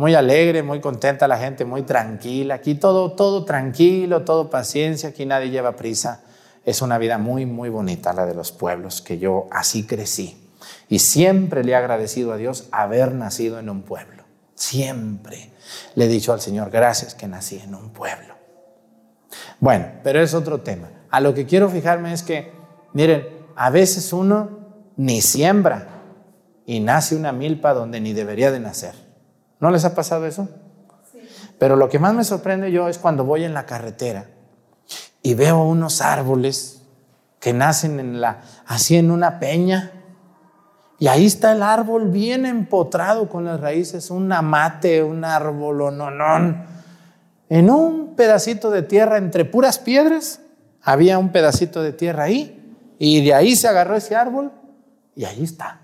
muy 0.00 0.14
alegre, 0.14 0.62
muy 0.62 0.80
contenta 0.80 1.28
la 1.28 1.36
gente, 1.36 1.66
muy 1.66 1.82
tranquila. 1.82 2.54
Aquí 2.54 2.74
todo, 2.74 3.12
todo 3.12 3.44
tranquilo, 3.44 4.22
todo 4.22 4.48
paciencia, 4.48 5.10
aquí 5.10 5.26
nadie 5.26 5.50
lleva 5.50 5.76
prisa. 5.76 6.22
Es 6.64 6.80
una 6.80 6.96
vida 6.96 7.18
muy, 7.18 7.44
muy 7.44 7.68
bonita 7.68 8.14
la 8.14 8.24
de 8.24 8.34
los 8.34 8.50
pueblos, 8.50 9.02
que 9.02 9.18
yo 9.18 9.46
así 9.50 9.86
crecí. 9.86 10.49
Y 10.88 10.98
siempre 10.98 11.64
le 11.64 11.72
he 11.72 11.74
agradecido 11.74 12.32
a 12.32 12.36
Dios 12.36 12.68
haber 12.72 13.12
nacido 13.12 13.58
en 13.58 13.68
un 13.70 13.82
pueblo. 13.82 14.24
Siempre 14.54 15.50
le 15.94 16.04
he 16.04 16.08
dicho 16.08 16.32
al 16.32 16.40
Señor, 16.40 16.70
gracias 16.70 17.14
que 17.14 17.28
nací 17.28 17.58
en 17.58 17.74
un 17.74 17.90
pueblo. 17.90 18.34
Bueno, 19.58 19.86
pero 20.02 20.20
es 20.20 20.34
otro 20.34 20.60
tema. 20.60 20.88
A 21.10 21.20
lo 21.20 21.34
que 21.34 21.46
quiero 21.46 21.68
fijarme 21.68 22.12
es 22.12 22.22
que, 22.22 22.52
miren, 22.92 23.26
a 23.56 23.70
veces 23.70 24.12
uno 24.12 24.60
ni 24.96 25.20
siembra 25.22 25.88
y 26.66 26.80
nace 26.80 27.16
una 27.16 27.32
milpa 27.32 27.74
donde 27.74 28.00
ni 28.00 28.12
debería 28.12 28.50
de 28.50 28.60
nacer. 28.60 28.94
¿No 29.60 29.70
les 29.70 29.84
ha 29.84 29.94
pasado 29.94 30.26
eso? 30.26 30.48
Pero 31.58 31.76
lo 31.76 31.88
que 31.88 31.98
más 31.98 32.14
me 32.14 32.24
sorprende 32.24 32.72
yo 32.72 32.88
es 32.88 32.98
cuando 32.98 33.24
voy 33.24 33.44
en 33.44 33.52
la 33.54 33.66
carretera 33.66 34.28
y 35.22 35.34
veo 35.34 35.62
unos 35.62 36.00
árboles 36.00 36.82
que 37.38 37.52
nacen 37.52 38.00
en 38.00 38.20
la, 38.20 38.42
así 38.66 38.96
en 38.96 39.10
una 39.10 39.38
peña. 39.38 39.92
Y 41.00 41.08
ahí 41.08 41.26
está 41.26 41.52
el 41.52 41.62
árbol 41.62 42.10
bien 42.10 42.46
empotrado 42.46 43.28
con 43.28 43.44
las 43.44 43.58
raíces, 43.58 44.10
un 44.10 44.30
amate, 44.32 45.02
un 45.02 45.24
árbol 45.24 45.96
no. 45.96 46.64
En 47.48 47.70
un 47.70 48.14
pedacito 48.14 48.70
de 48.70 48.82
tierra 48.82 49.16
entre 49.18 49.44
puras 49.44 49.80
piedras, 49.80 50.40
había 50.82 51.18
un 51.18 51.30
pedacito 51.30 51.82
de 51.82 51.92
tierra 51.92 52.24
ahí, 52.24 52.76
y 52.98 53.24
de 53.24 53.34
ahí 53.34 53.56
se 53.56 53.66
agarró 53.66 53.96
ese 53.96 54.14
árbol, 54.14 54.52
y 55.16 55.24
ahí 55.24 55.42
está. 55.42 55.80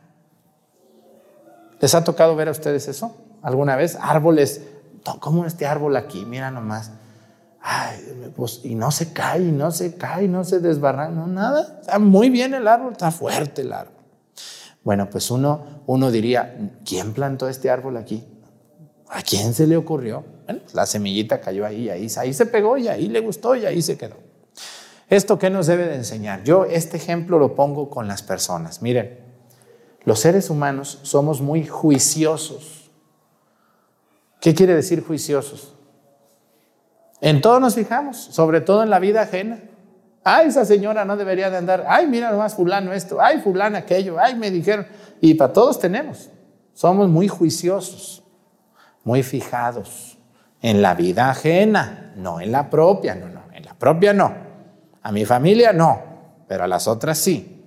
¿Les 1.81 1.95
ha 1.95 2.05
tocado 2.05 2.37
ver 2.37 2.49
a 2.49 2.53
ustedes 2.53 2.87
eso? 2.87 3.17
alguna 3.47 3.77
vez, 3.77 3.97
árboles, 4.01 4.61
¿cómo 5.21 5.47
este 5.47 5.67
árbol 5.67 5.95
aquí? 5.97 6.25
Mira 6.25 6.51
nomás. 6.51 6.91
Ay, 7.61 8.33
pues, 8.35 8.61
y 8.65 8.75
no 8.75 8.91
se 8.91 9.13
cae, 9.13 9.41
y 9.41 9.53
no 9.53 9.71
se 9.71 9.97
cae, 9.97 10.27
no 10.27 10.43
se 10.43 10.59
desbarra, 10.59 11.09
no 11.09 11.29
nada. 11.29 11.79
Está 11.81 12.01
muy 12.01 12.29
bien 12.29 12.55
el 12.55 12.67
árbol, 12.67 12.93
está 12.93 13.13
fuerte 13.13 13.63
el 13.63 13.73
árbol. 13.73 13.96
Bueno, 14.87 15.11
pues 15.11 15.31
uno, 15.31 15.83
uno 15.85 16.11
diría, 16.11 16.57
¿quién 16.87 17.13
plantó 17.13 17.47
este 17.47 17.69
árbol 17.69 17.99
aquí? 17.99 18.25
¿A 19.11 19.21
quién 19.21 19.53
se 19.53 19.67
le 19.67 19.77
ocurrió? 19.77 20.25
Bueno, 20.47 20.63
pues, 20.63 20.75
la 20.75 20.87
semillita 20.87 21.43
cayó 21.43 21.67
ahí, 21.67 21.91
ahí, 21.91 22.09
ahí 22.17 22.33
se 22.33 22.47
pegó 22.47 22.79
y 22.79 22.89
ahí 22.89 23.09
le 23.09 23.21
gustó 23.21 23.55
y 23.55 23.67
ahí 23.67 23.83
se 23.83 23.99
quedó. 23.99 24.17
¿Esto 25.11 25.39
qué 25.39 25.51
nos 25.51 25.67
debe 25.67 25.87
de 25.87 25.97
enseñar? 25.97 26.43
Yo 26.43 26.65
este 26.65 26.97
ejemplo 26.97 27.39
lo 27.39 27.55
pongo 27.55 27.91
con 27.91 28.09
las 28.09 28.23
personas. 28.23 28.81
Miren, 28.81 29.19
los 30.05 30.21
seres 30.21 30.49
humanos 30.49 31.01
somos 31.03 31.43
muy 31.43 31.67
juiciosos 31.67 32.87
¿Qué 34.47 34.55
quiere 34.55 34.75
decir 34.75 35.03
juiciosos? 35.05 35.75
En 37.21 37.41
todo 37.41 37.59
nos 37.59 37.75
fijamos, 37.75 38.17
sobre 38.17 38.61
todo 38.61 38.85
en 38.85 38.91
la 38.91 39.01
vida 39.01 39.23
ajena. 39.23 39.61
Ay, 40.29 40.49
esa 40.49 40.65
señora 40.65 41.05
no 41.05 41.17
debería 41.17 41.51
de 41.51 41.57
andar. 41.57 41.85
Ay, 41.87 42.09
mira 42.09 42.33
nomás 42.33 42.57
fulano 42.57 42.93
esto. 42.93 43.21
Ay, 43.21 43.39
fulano 43.39 43.79
aquello. 43.79 44.17
Ay, 44.19 44.35
me 44.35 44.51
dijeron. 44.51 44.85
Y 45.21 45.35
para 45.35 45.53
todos 45.53 45.79
tenemos. 45.79 46.31
Somos 46.75 47.09
muy 47.09 47.29
juiciosos, 47.29 48.25
muy 49.05 49.23
fijados 49.23 50.19
en 50.61 50.83
la 50.83 50.97
vida 50.97 51.31
ajena, 51.31 52.13
no 52.17 52.41
en 52.41 52.51
la 52.51 52.69
propia. 52.69 53.15
No, 53.15 53.29
no, 53.29 53.43
en 53.53 53.65
la 53.65 53.75
propia 53.75 54.13
no. 54.13 54.35
A 55.01 55.13
mi 55.13 55.25
familia 55.25 55.73
no, 55.73 56.03
pero 56.49 56.65
a 56.65 56.67
las 56.67 56.89
otras 56.89 57.19
sí. 57.19 57.65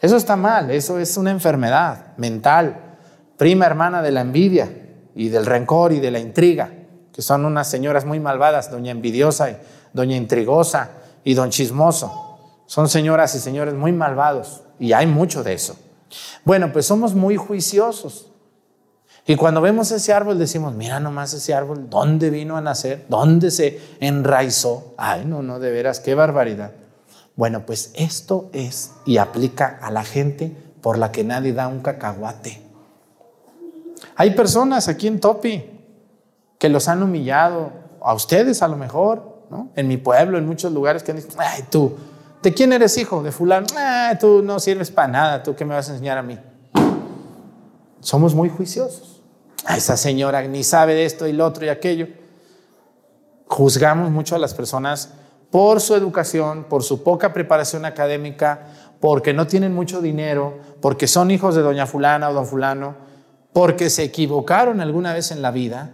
Eso 0.00 0.16
está 0.16 0.34
mal, 0.34 0.70
eso 0.70 0.98
es 0.98 1.18
una 1.18 1.30
enfermedad 1.30 2.16
mental, 2.16 2.96
prima 3.36 3.66
hermana 3.66 4.00
de 4.00 4.12
la 4.12 4.22
envidia 4.22 4.70
y 5.14 5.28
del 5.28 5.44
rencor 5.44 5.92
y 5.92 6.00
de 6.00 6.10
la 6.10 6.20
intriga, 6.20 6.70
que 7.12 7.20
son 7.20 7.44
unas 7.44 7.68
señoras 7.68 8.06
muy 8.06 8.18
malvadas, 8.18 8.70
doña 8.70 8.92
envidiosa, 8.92 9.50
y 9.50 9.56
doña 9.92 10.16
intrigosa 10.16 11.01
y 11.24 11.34
don 11.34 11.50
chismoso. 11.50 12.38
Son 12.66 12.88
señoras 12.88 13.34
y 13.34 13.38
señores 13.38 13.74
muy 13.74 13.92
malvados 13.92 14.62
y 14.78 14.92
hay 14.92 15.06
mucho 15.06 15.42
de 15.42 15.54
eso. 15.54 15.76
Bueno, 16.44 16.72
pues 16.72 16.86
somos 16.86 17.14
muy 17.14 17.36
juiciosos. 17.36 18.28
Y 19.26 19.36
cuando 19.36 19.60
vemos 19.60 19.90
ese 19.92 20.12
árbol 20.12 20.38
decimos, 20.38 20.74
mira 20.74 20.98
nomás 20.98 21.32
ese 21.32 21.54
árbol, 21.54 21.88
¿dónde 21.88 22.28
vino 22.30 22.56
a 22.56 22.60
nacer? 22.60 23.06
¿Dónde 23.08 23.50
se 23.50 23.80
enraizó? 24.00 24.94
Ay, 24.96 25.24
no, 25.24 25.42
no, 25.42 25.60
de 25.60 25.70
veras, 25.70 26.00
qué 26.00 26.14
barbaridad. 26.14 26.72
Bueno, 27.36 27.64
pues 27.64 27.92
esto 27.94 28.50
es 28.52 28.92
y 29.06 29.18
aplica 29.18 29.78
a 29.80 29.90
la 29.90 30.02
gente 30.02 30.56
por 30.80 30.98
la 30.98 31.12
que 31.12 31.22
nadie 31.22 31.52
da 31.52 31.68
un 31.68 31.80
cacahuate. 31.80 32.62
Hay 34.16 34.32
personas 34.34 34.88
aquí 34.88 35.06
en 35.06 35.20
Topi 35.20 35.70
que 36.58 36.68
los 36.68 36.88
han 36.88 37.02
humillado, 37.02 37.72
a 38.02 38.14
ustedes 38.14 38.62
a 38.62 38.68
lo 38.68 38.76
mejor, 38.76 39.31
en 39.74 39.88
mi 39.88 39.96
pueblo, 39.96 40.38
en 40.38 40.46
muchos 40.46 40.72
lugares 40.72 41.02
que 41.02 41.10
han 41.10 41.18
dicho, 41.18 41.28
ay, 41.38 41.64
tú, 41.70 41.96
¿de 42.42 42.52
quién 42.54 42.72
eres 42.72 42.96
hijo? 42.98 43.22
De 43.22 43.32
fulano, 43.32 43.66
ay, 43.76 44.16
tú 44.18 44.42
no 44.42 44.58
sirves 44.60 44.90
para 44.90 45.08
nada, 45.08 45.42
tú 45.42 45.54
qué 45.54 45.64
me 45.64 45.74
vas 45.74 45.88
a 45.88 45.92
enseñar 45.92 46.18
a 46.18 46.22
mí. 46.22 46.38
Somos 48.00 48.34
muy 48.34 48.48
juiciosos. 48.48 49.22
A 49.64 49.76
esa 49.76 49.96
señora 49.96 50.42
ni 50.42 50.64
sabe 50.64 50.94
de 50.94 51.04
esto 51.04 51.28
y 51.28 51.32
lo 51.32 51.46
otro 51.46 51.64
y 51.64 51.68
aquello. 51.68 52.08
Juzgamos 53.46 54.10
mucho 54.10 54.34
a 54.34 54.38
las 54.38 54.54
personas 54.54 55.12
por 55.50 55.80
su 55.80 55.94
educación, 55.94 56.64
por 56.64 56.82
su 56.82 57.04
poca 57.04 57.32
preparación 57.32 57.84
académica, 57.84 58.66
porque 59.00 59.32
no 59.32 59.46
tienen 59.46 59.74
mucho 59.74 60.00
dinero, 60.00 60.58
porque 60.80 61.06
son 61.06 61.30
hijos 61.30 61.54
de 61.54 61.62
doña 61.62 61.86
fulana 61.86 62.30
o 62.30 62.34
don 62.34 62.46
fulano, 62.46 62.96
porque 63.52 63.90
se 63.90 64.02
equivocaron 64.02 64.80
alguna 64.80 65.12
vez 65.12 65.30
en 65.30 65.42
la 65.42 65.50
vida 65.50 65.92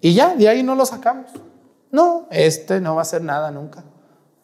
y 0.00 0.14
ya, 0.14 0.34
de 0.34 0.48
ahí 0.48 0.62
no 0.62 0.74
lo 0.74 0.86
sacamos. 0.86 1.30
No, 1.90 2.26
este 2.30 2.80
no 2.80 2.94
va 2.94 3.00
a 3.00 3.02
hacer 3.02 3.22
nada 3.22 3.50
nunca. 3.50 3.84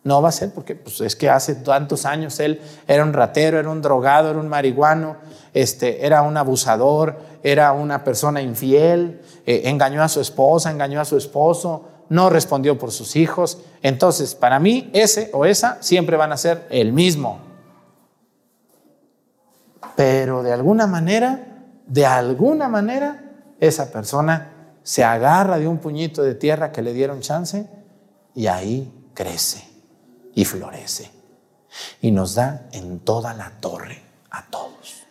No 0.05 0.23
va 0.23 0.29
a 0.29 0.33
ser 0.33 0.53
porque 0.53 0.77
pues, 0.77 1.01
es 1.01 1.17
que 1.17 1.29
hace 1.29 1.57
tantos 1.57 2.07
años 2.07 2.39
él 2.39 2.61
era 2.87 3.03
un 3.03 3.13
ratero, 3.13 3.59
era 3.59 3.69
un 3.69 3.83
drogado, 3.83 4.31
era 4.31 4.39
un 4.39 4.49
marihuano, 4.49 5.17
este, 5.53 6.07
era 6.07 6.23
un 6.23 6.37
abusador, 6.37 7.19
era 7.43 7.73
una 7.73 8.05
persona 8.05 8.41
infiel, 8.41 9.21
eh, 9.47 9.63
engañó 9.65 10.03
a 10.03 10.09
su 10.09 10.21
esposa, 10.21 10.71
engañó 10.71 11.01
a 11.01 11.05
su 11.05 11.17
esposo, 11.17 11.89
no 12.09 12.31
respondió 12.31 12.79
por 12.79 12.93
sus 12.93 13.17
hijos. 13.17 13.59
Entonces, 13.83 14.35
para 14.35 14.61
mí, 14.61 14.91
ese 14.93 15.31
o 15.33 15.45
esa 15.45 15.79
siempre 15.81 16.17
van 16.17 16.33
a 16.33 16.37
ser 16.37 16.67
el 16.71 16.93
mismo. 16.93 17.41
Pero 19.97 20.43
de 20.43 20.53
alguna 20.53 20.87
manera, 20.87 21.65
de 21.87 22.07
alguna 22.07 22.69
manera, 22.69 23.25
esa 23.59 23.91
persona 23.91 24.53
se 24.87 25.03
agarra 25.03 25.59
de 25.59 25.67
un 25.67 25.79
puñito 25.79 26.23
de 26.23 26.37
tierra 26.37 26.71
que 26.71 26.81
le 26.81 26.93
dieron 26.93 27.21
chance 27.21 27.69
y 28.37 28.47
ahí 28.47 29.11
crece 29.15 29.69
y 30.33 30.45
florece. 30.45 31.11
Y 32.01 32.13
nos 32.13 32.37
da 32.37 32.69
en 32.71 33.01
toda 33.01 33.35
la 33.35 33.51
torre 33.59 34.01
a 34.31 34.47
todos. 34.49 35.03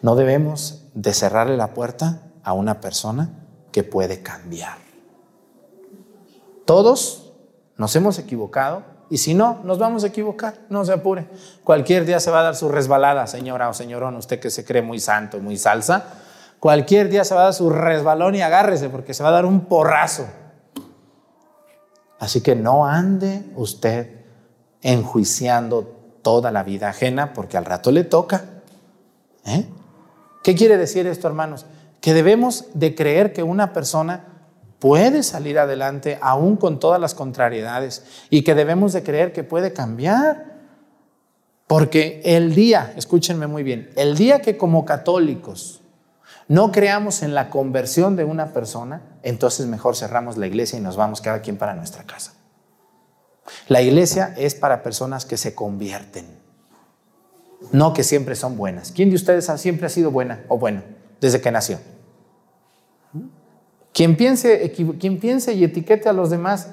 No 0.00 0.16
debemos 0.16 0.86
de 0.94 1.12
cerrarle 1.12 1.58
la 1.58 1.74
puerta 1.74 2.22
a 2.42 2.54
una 2.54 2.80
persona 2.80 3.28
que 3.70 3.84
puede 3.84 4.22
cambiar. 4.22 4.78
Todos 6.64 7.34
nos 7.76 7.94
hemos 7.96 8.18
equivocado 8.18 8.82
y 9.10 9.18
si 9.18 9.34
no, 9.34 9.60
nos 9.62 9.78
vamos 9.78 10.04
a 10.04 10.06
equivocar, 10.06 10.60
no 10.70 10.86
se 10.86 10.94
apure. 10.94 11.28
Cualquier 11.64 12.06
día 12.06 12.18
se 12.18 12.30
va 12.30 12.40
a 12.40 12.44
dar 12.44 12.56
su 12.56 12.70
resbalada, 12.70 13.26
señora 13.26 13.68
o 13.68 13.74
señorón, 13.74 14.16
usted 14.16 14.40
que 14.40 14.48
se 14.48 14.64
cree 14.64 14.80
muy 14.80 15.00
santo, 15.00 15.38
muy 15.38 15.58
salsa. 15.58 16.19
Cualquier 16.60 17.08
día 17.08 17.24
se 17.24 17.34
va 17.34 17.40
a 17.40 17.44
dar 17.44 17.54
su 17.54 17.70
resbalón 17.70 18.34
y 18.34 18.42
agárrese 18.42 18.90
porque 18.90 19.14
se 19.14 19.22
va 19.22 19.30
a 19.30 19.32
dar 19.32 19.46
un 19.46 19.62
porrazo. 19.62 20.26
Así 22.18 22.42
que 22.42 22.54
no 22.54 22.86
ande 22.86 23.42
usted 23.56 24.20
enjuiciando 24.82 26.18
toda 26.20 26.50
la 26.50 26.62
vida 26.62 26.90
ajena 26.90 27.32
porque 27.32 27.56
al 27.56 27.64
rato 27.64 27.90
le 27.90 28.04
toca. 28.04 28.44
¿Eh? 29.46 29.66
¿Qué 30.44 30.54
quiere 30.54 30.76
decir 30.76 31.06
esto, 31.06 31.26
hermanos? 31.26 31.64
Que 32.02 32.12
debemos 32.12 32.66
de 32.74 32.94
creer 32.94 33.32
que 33.32 33.42
una 33.42 33.72
persona 33.72 34.26
puede 34.78 35.22
salir 35.22 35.58
adelante 35.58 36.18
aún 36.20 36.56
con 36.56 36.78
todas 36.78 37.00
las 37.00 37.14
contrariedades 37.14 38.04
y 38.28 38.42
que 38.42 38.54
debemos 38.54 38.92
de 38.92 39.02
creer 39.02 39.32
que 39.32 39.44
puede 39.44 39.72
cambiar. 39.72 40.58
Porque 41.66 42.20
el 42.22 42.54
día, 42.54 42.92
escúchenme 42.96 43.46
muy 43.46 43.62
bien, 43.62 43.90
el 43.96 44.14
día 44.14 44.42
que 44.42 44.58
como 44.58 44.84
católicos 44.84 45.79
no 46.50 46.72
creamos 46.72 47.22
en 47.22 47.32
la 47.32 47.48
conversión 47.48 48.16
de 48.16 48.24
una 48.24 48.52
persona, 48.52 49.02
entonces 49.22 49.68
mejor 49.68 49.94
cerramos 49.94 50.36
la 50.36 50.48
iglesia 50.48 50.80
y 50.80 50.82
nos 50.82 50.96
vamos 50.96 51.20
cada 51.20 51.42
quien 51.42 51.56
para 51.56 51.74
nuestra 51.74 52.02
casa. 52.02 52.32
La 53.68 53.82
iglesia 53.82 54.34
es 54.36 54.56
para 54.56 54.82
personas 54.82 55.24
que 55.24 55.36
se 55.36 55.54
convierten, 55.54 56.26
no 57.70 57.92
que 57.92 58.02
siempre 58.02 58.34
son 58.34 58.56
buenas. 58.56 58.90
¿Quién 58.90 59.10
de 59.10 59.14
ustedes 59.14 59.48
siempre 59.60 59.86
ha 59.86 59.90
sido 59.90 60.10
buena 60.10 60.44
o 60.48 60.58
bueno 60.58 60.82
desde 61.20 61.40
que 61.40 61.52
nació? 61.52 61.78
Quien 63.92 64.16
piense, 64.16 64.72
quien 64.72 65.20
piense 65.20 65.52
y 65.52 65.62
etiquete 65.62 66.08
a 66.08 66.12
los 66.12 66.30
demás 66.30 66.70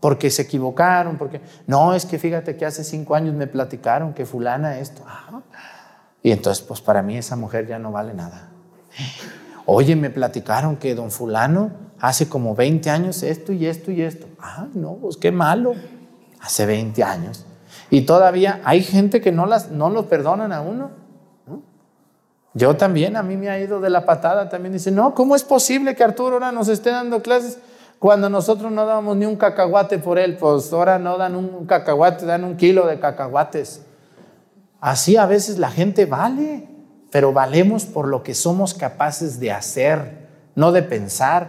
porque 0.00 0.28
se 0.28 0.42
equivocaron, 0.42 1.16
porque 1.16 1.40
no, 1.66 1.94
es 1.94 2.04
que 2.04 2.18
fíjate 2.18 2.58
que 2.58 2.66
hace 2.66 2.84
cinco 2.84 3.14
años 3.14 3.34
me 3.34 3.46
platicaron 3.46 4.12
que 4.12 4.26
fulana 4.26 4.80
esto. 4.80 5.02
Y 6.22 6.30
entonces, 6.30 6.62
pues 6.62 6.82
para 6.82 7.00
mí 7.00 7.16
esa 7.16 7.36
mujer 7.36 7.66
ya 7.66 7.78
no 7.78 7.90
vale 7.90 8.12
nada. 8.12 8.50
Oye, 9.66 9.96
me 9.96 10.10
platicaron 10.10 10.76
que 10.76 10.94
don 10.94 11.10
fulano 11.10 11.70
hace 12.00 12.28
como 12.28 12.54
20 12.54 12.90
años 12.90 13.22
esto 13.22 13.52
y 13.52 13.66
esto 13.66 13.90
y 13.90 14.02
esto. 14.02 14.26
Ah, 14.38 14.66
no, 14.74 14.94
pues 14.94 15.16
qué 15.16 15.32
malo. 15.32 15.74
Hace 16.40 16.66
20 16.66 17.02
años. 17.02 17.46
Y 17.90 18.02
todavía 18.02 18.60
hay 18.64 18.82
gente 18.82 19.20
que 19.20 19.32
no, 19.32 19.46
las, 19.46 19.70
no 19.70 19.88
lo 19.88 20.08
perdonan 20.08 20.52
a 20.52 20.60
uno. 20.60 20.90
Yo 22.52 22.76
también, 22.76 23.16
a 23.16 23.22
mí 23.22 23.36
me 23.36 23.48
ha 23.48 23.58
ido 23.58 23.80
de 23.80 23.90
la 23.90 24.04
patada. 24.04 24.48
También 24.48 24.74
dice, 24.74 24.90
no, 24.90 25.14
¿cómo 25.14 25.34
es 25.34 25.42
posible 25.42 25.96
que 25.96 26.04
Arturo 26.04 26.34
ahora 26.34 26.52
nos 26.52 26.68
esté 26.68 26.90
dando 26.90 27.22
clases 27.22 27.58
cuando 27.98 28.28
nosotros 28.28 28.70
no 28.70 28.84
dábamos 28.86 29.16
ni 29.16 29.24
un 29.24 29.36
cacahuate 29.36 29.98
por 29.98 30.18
él? 30.18 30.36
Pues 30.36 30.72
ahora 30.72 30.98
no 30.98 31.18
dan 31.18 31.34
un 31.34 31.66
cacahuate, 31.66 32.26
dan 32.26 32.44
un 32.44 32.56
kilo 32.56 32.86
de 32.86 33.00
cacahuates. 33.00 33.82
Así 34.80 35.16
a 35.16 35.26
veces 35.26 35.58
la 35.58 35.70
gente 35.70 36.04
vale 36.04 36.73
pero 37.14 37.32
valemos 37.32 37.84
por 37.84 38.08
lo 38.08 38.24
que 38.24 38.34
somos 38.34 38.74
capaces 38.74 39.38
de 39.38 39.52
hacer, 39.52 40.26
no 40.56 40.72
de 40.72 40.82
pensar. 40.82 41.46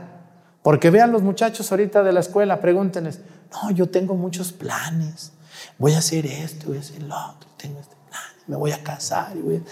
Porque 0.61 0.91
vean 0.91 1.11
los 1.11 1.23
muchachos 1.23 1.71
ahorita 1.71 2.03
de 2.03 2.13
la 2.13 2.19
escuela, 2.19 2.61
pregúntenles, 2.61 3.21
no, 3.51 3.71
yo 3.71 3.89
tengo 3.89 4.13
muchos 4.13 4.53
planes, 4.53 5.31
voy 5.79 5.93
a 5.93 5.97
hacer 5.97 6.27
esto, 6.27 6.67
voy 6.67 6.77
a 6.77 6.81
hacer 6.81 7.01
lo 7.01 7.15
otro, 7.15 7.49
tengo 7.57 7.79
este 7.79 7.95
plan, 8.07 8.21
me 8.45 8.55
voy 8.57 8.73
a 8.73 8.83
casar. 8.83 9.35
Y 9.35 9.41
voy 9.41 9.63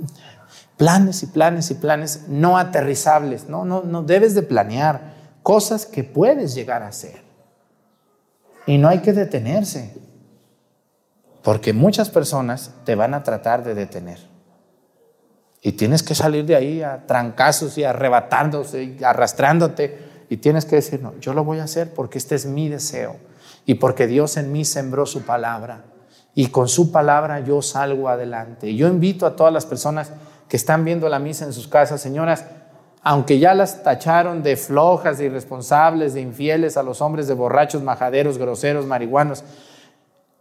Planes 0.78 1.22
y 1.22 1.26
planes 1.26 1.70
y 1.72 1.74
planes 1.74 2.22
no 2.28 2.56
aterrizables, 2.56 3.50
no, 3.50 3.66
no, 3.66 3.82
no 3.82 4.02
debes 4.02 4.34
de 4.34 4.40
planear 4.40 5.12
cosas 5.42 5.84
que 5.84 6.04
puedes 6.04 6.54
llegar 6.54 6.82
a 6.82 6.88
hacer. 6.88 7.22
Y 8.64 8.78
no 8.78 8.88
hay 8.88 9.00
que 9.00 9.12
detenerse, 9.12 9.94
porque 11.42 11.74
muchas 11.74 12.08
personas 12.08 12.70
te 12.86 12.94
van 12.94 13.12
a 13.12 13.24
tratar 13.24 13.62
de 13.62 13.74
detener. 13.74 14.37
Y 15.60 15.72
tienes 15.72 16.02
que 16.02 16.14
salir 16.14 16.44
de 16.46 16.54
ahí 16.54 16.82
a 16.82 17.06
trancazos 17.06 17.76
y 17.78 17.84
arrebatándose 17.84 18.84
y 18.84 19.04
arrastrándote. 19.04 19.98
Y 20.28 20.36
tienes 20.36 20.64
que 20.64 20.76
decir, 20.76 21.02
no, 21.02 21.18
yo 21.20 21.34
lo 21.34 21.44
voy 21.44 21.58
a 21.58 21.64
hacer 21.64 21.92
porque 21.92 22.18
este 22.18 22.34
es 22.34 22.46
mi 22.46 22.68
deseo. 22.68 23.16
Y 23.66 23.74
porque 23.74 24.06
Dios 24.06 24.36
en 24.36 24.52
mí 24.52 24.64
sembró 24.64 25.04
su 25.04 25.22
palabra. 25.22 25.84
Y 26.34 26.48
con 26.48 26.68
su 26.68 26.92
palabra 26.92 27.40
yo 27.40 27.60
salgo 27.62 28.08
adelante. 28.08 28.70
Y 28.70 28.76
yo 28.76 28.86
invito 28.88 29.26
a 29.26 29.34
todas 29.34 29.52
las 29.52 29.66
personas 29.66 30.12
que 30.48 30.56
están 30.56 30.84
viendo 30.84 31.08
la 31.08 31.18
misa 31.18 31.44
en 31.44 31.52
sus 31.52 31.66
casas, 31.66 32.00
señoras, 32.00 32.44
aunque 33.02 33.38
ya 33.38 33.54
las 33.54 33.82
tacharon 33.82 34.42
de 34.42 34.56
flojas, 34.56 35.18
de 35.18 35.26
irresponsables, 35.26 36.14
de 36.14 36.20
infieles 36.20 36.76
a 36.76 36.82
los 36.82 37.00
hombres, 37.00 37.26
de 37.26 37.34
borrachos, 37.34 37.82
majaderos, 37.82 38.38
groseros, 38.38 38.86
marihuanos, 38.86 39.44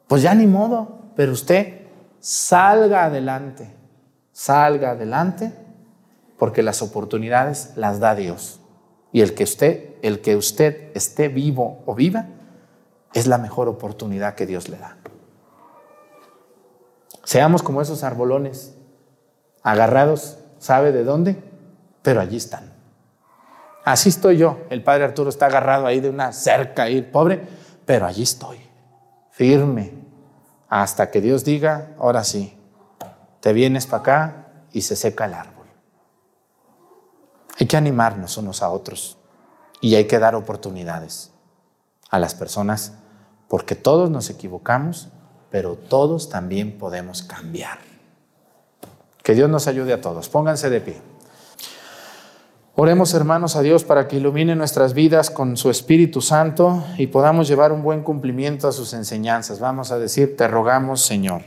pues 0.07 0.21
ya 0.21 0.33
ni 0.33 0.47
modo, 0.47 1.11
pero 1.15 1.33
usted 1.33 1.81
salga 2.19 3.05
adelante 3.05 3.76
salga 4.37 4.91
adelante, 4.91 5.51
porque 6.37 6.61
las 6.61 6.83
oportunidades 6.83 7.71
las 7.75 7.99
da 7.99 8.13
Dios. 8.13 8.59
Y 9.11 9.21
el 9.21 9.33
que 9.33 9.45
usted, 9.45 9.95
el 10.03 10.21
que 10.21 10.35
usted 10.35 10.91
esté 10.93 11.27
vivo 11.27 11.81
o 11.87 11.95
viva, 11.95 12.27
es 13.15 13.25
la 13.25 13.39
mejor 13.39 13.67
oportunidad 13.67 14.35
que 14.35 14.45
Dios 14.45 14.69
le 14.69 14.77
da. 14.77 14.95
Seamos 17.23 17.63
como 17.63 17.81
esos 17.81 18.03
arbolones, 18.03 18.77
agarrados, 19.63 20.37
¿sabe 20.59 20.91
de 20.91 21.03
dónde? 21.03 21.43
Pero 22.03 22.21
allí 22.21 22.37
están. 22.37 22.71
Así 23.83 24.09
estoy 24.09 24.37
yo. 24.37 24.59
El 24.69 24.83
padre 24.83 25.05
Arturo 25.05 25.29
está 25.29 25.47
agarrado 25.47 25.87
ahí 25.87 25.99
de 25.99 26.11
una 26.11 26.31
cerca, 26.31 26.83
ahí, 26.83 27.01
pobre, 27.01 27.41
pero 27.87 28.05
allí 28.05 28.21
estoy, 28.21 28.59
firme, 29.31 29.93
hasta 30.69 31.09
que 31.09 31.21
Dios 31.21 31.43
diga, 31.43 31.95
ahora 31.97 32.23
sí, 32.23 32.56
te 33.41 33.53
vienes 33.53 33.87
para 33.87 34.01
acá 34.01 34.47
y 34.71 34.81
se 34.81 34.95
seca 34.95 35.25
el 35.25 35.33
árbol. 35.33 35.67
Hay 37.59 37.65
que 37.65 37.77
animarnos 37.77 38.37
unos 38.37 38.61
a 38.61 38.69
otros 38.69 39.17
y 39.81 39.95
hay 39.95 40.05
que 40.05 40.19
dar 40.19 40.35
oportunidades 40.35 41.31
a 42.09 42.19
las 42.19 42.35
personas 42.35 42.93
porque 43.47 43.75
todos 43.75 44.09
nos 44.09 44.29
equivocamos, 44.29 45.09
pero 45.49 45.75
todos 45.75 46.29
también 46.29 46.77
podemos 46.77 47.23
cambiar. 47.23 47.79
Que 49.23 49.33
Dios 49.33 49.49
nos 49.49 49.67
ayude 49.67 49.93
a 49.93 50.01
todos. 50.01 50.29
Pónganse 50.29 50.69
de 50.69 50.81
pie. 50.81 51.01
Oremos 52.75 53.13
hermanos 53.15 53.55
a 53.55 53.61
Dios 53.61 53.83
para 53.83 54.07
que 54.07 54.17
ilumine 54.17 54.55
nuestras 54.55 54.93
vidas 54.93 55.31
con 55.31 55.57
su 55.57 55.71
Espíritu 55.71 56.21
Santo 56.21 56.83
y 56.99 57.07
podamos 57.07 57.47
llevar 57.47 57.71
un 57.71 57.81
buen 57.81 58.03
cumplimiento 58.03 58.67
a 58.67 58.71
sus 58.71 58.93
enseñanzas. 58.93 59.59
Vamos 59.59 59.91
a 59.91 59.97
decir, 59.97 60.37
te 60.37 60.47
rogamos 60.47 61.01
Señor. 61.01 61.41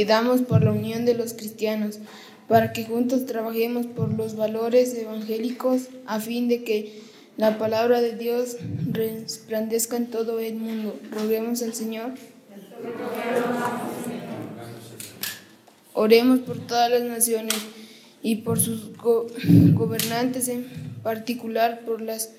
Pidamos 0.00 0.40
por 0.40 0.64
la 0.64 0.72
unión 0.72 1.04
de 1.04 1.12
los 1.12 1.34
cristianos, 1.34 1.98
para 2.48 2.72
que 2.72 2.86
juntos 2.86 3.26
trabajemos 3.26 3.84
por 3.84 4.14
los 4.14 4.34
valores 4.34 4.94
evangélicos 4.94 5.88
a 6.06 6.20
fin 6.20 6.48
de 6.48 6.64
que 6.64 7.02
la 7.36 7.58
palabra 7.58 8.00
de 8.00 8.16
Dios 8.16 8.56
resplandezca 8.90 9.98
en 9.98 10.06
todo 10.06 10.40
el 10.40 10.54
mundo. 10.54 10.98
Roguemos 11.10 11.60
al 11.60 11.74
Señor. 11.74 12.12
Oremos 15.92 16.38
por 16.38 16.56
todas 16.66 16.90
las 16.90 17.02
naciones 17.02 17.58
y 18.22 18.36
por 18.36 18.58
sus 18.58 18.96
gobernantes, 18.96 20.48
en 20.48 20.64
particular 21.02 21.82
por 21.84 22.00
las 22.00 22.30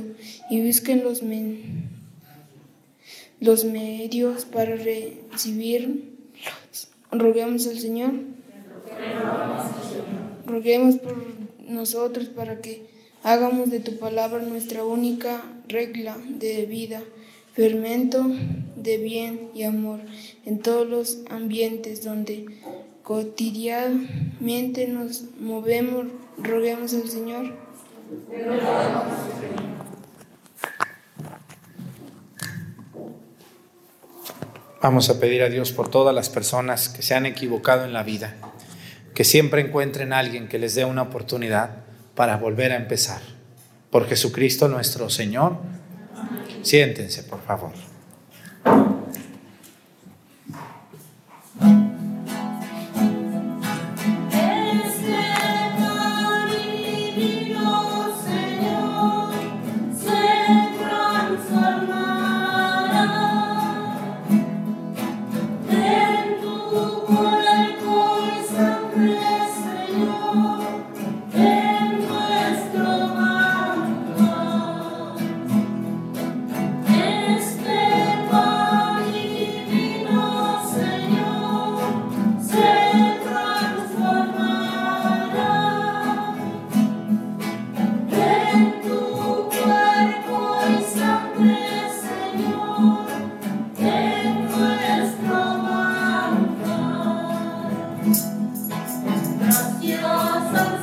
y 0.48 0.66
busquen 0.66 1.05
los, 1.05 1.22
los 3.42 3.64
medios 3.64 4.44
para 4.46 4.76
recibirlos 4.76 6.12
Roguemos 7.12 7.66
al 7.66 7.78
Señor. 7.78 8.12
Roguemos 10.46 10.96
por 10.96 11.16
nosotros 11.68 12.28
para 12.28 12.62
que 12.62 12.87
hagamos 13.22 13.70
de 13.70 13.81
tu 13.81 13.98
palabra 13.98 14.42
nuestra 14.42 14.83
única 14.83 15.42
regla 15.68 16.16
de 16.26 16.64
vida, 16.64 17.02
fermento 17.52 18.24
de 18.76 18.96
bien 18.96 19.50
y 19.55 19.64
amor 19.64 20.00
en 20.46 20.61
todos 20.61 20.88
los 20.88 21.18
ambientes 21.28 22.02
donde 22.02 22.46
cotidianamente 23.02 24.88
nos 24.88 25.24
movemos. 25.38 26.07
Roguemos 26.38 26.94
al 26.94 27.11
Señor. 27.11 27.52
Vamos 34.82 35.08
a 35.10 35.20
pedir 35.20 35.44
a 35.44 35.48
Dios 35.48 35.70
por 35.70 35.88
todas 35.88 36.12
las 36.12 36.28
personas 36.28 36.88
que 36.88 37.02
se 37.02 37.14
han 37.14 37.24
equivocado 37.24 37.84
en 37.84 37.92
la 37.92 38.02
vida, 38.02 38.34
que 39.14 39.22
siempre 39.22 39.62
encuentren 39.62 40.12
a 40.12 40.18
alguien 40.18 40.48
que 40.48 40.58
les 40.58 40.74
dé 40.74 40.84
una 40.84 41.02
oportunidad 41.02 41.84
para 42.16 42.36
volver 42.36 42.72
a 42.72 42.76
empezar. 42.76 43.20
Por 43.90 44.08
Jesucristo 44.08 44.66
nuestro 44.66 45.08
Señor. 45.08 45.58
Siéntense, 46.62 47.22
por 47.22 47.40
favor. 47.42 47.91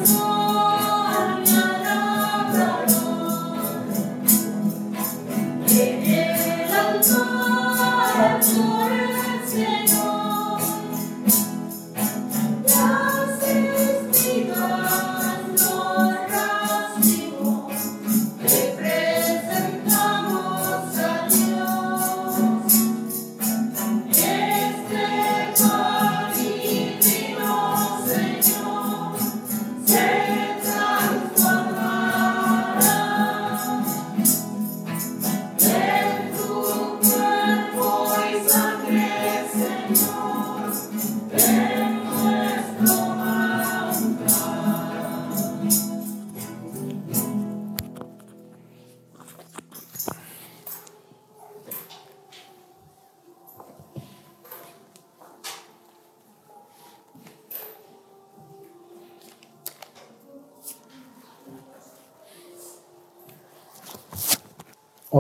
Oh. 0.02 0.39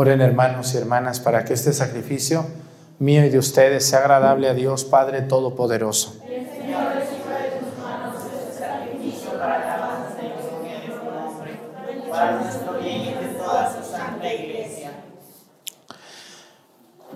Oren 0.02 0.22
hermanos 0.22 0.74
y 0.74 0.78
hermanas 0.78 1.20
para 1.20 1.44
que 1.44 1.54
este 1.54 1.74
sacrificio 1.74 2.46
mío 3.00 3.26
y 3.26 3.30
de 3.30 3.38
ustedes 3.38 3.86
sea 3.86 4.00
agradable 4.00 4.48
a 4.48 4.54
Dios 4.54 4.86
Padre 4.86 5.24
Todopoderoso. 5.24 6.16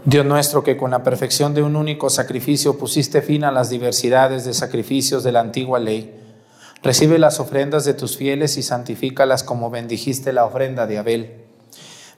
Dios 0.04 0.26
nuestro, 0.26 0.66
que 0.66 0.76
con 0.76 0.92
la 0.92 1.04
perfección 1.04 1.54
de 1.54 1.64
un 1.64 1.78
único 1.78 2.10
sacrificio 2.10 2.78
pusiste 2.78 3.22
fin 3.22 3.46
a 3.46 3.52
las 3.54 3.70
diversidades 3.70 4.44
de 4.44 4.54
sacrificios 4.54 5.24
de 5.24 5.32
la 5.32 5.40
antigua 5.40 5.80
ley, 5.80 6.20
recibe 6.82 7.18
las 7.18 7.40
ofrendas 7.40 7.86
de 7.86 7.94
tus 7.94 8.18
fieles 8.18 8.58
y 8.58 8.62
santifícalas 8.62 9.44
como 9.44 9.70
bendijiste 9.70 10.34
la 10.34 10.44
ofrenda 10.44 10.86
de 10.86 10.98
Abel 10.98 11.43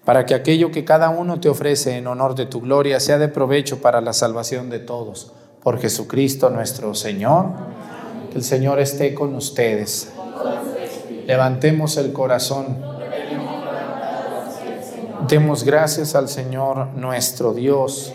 para 0.05 0.27
que 0.27 0.35
aquello 0.35 0.71
que 0.71 0.85
cada 0.85 1.09
uno 1.09 1.39
te 1.39 1.49
ofrece 1.49 1.97
en 1.97 2.05
honor 2.05 2.35
de 2.35 2.45
tu 2.45 2.61
gloria 2.61 2.99
sea 2.99 3.17
de 3.17 3.27
provecho 3.27 3.81
para 3.81 4.01
la 4.01 4.13
salvación 4.13 4.69
de 4.69 4.79
todos. 4.79 5.33
Por 5.63 5.79
Jesucristo 5.79 6.51
nuestro 6.51 6.93
Señor, 6.93 7.47
que 8.31 8.37
el 8.37 8.43
Señor 8.43 8.79
esté 8.79 9.15
con 9.15 9.33
ustedes. 9.33 10.13
Levantemos 11.25 11.97
el 11.97 12.13
corazón. 12.13 12.83
Demos 15.27 15.63
gracias 15.63 16.13
al 16.13 16.29
Señor 16.29 16.89
nuestro 16.95 17.55
Dios. 17.55 18.13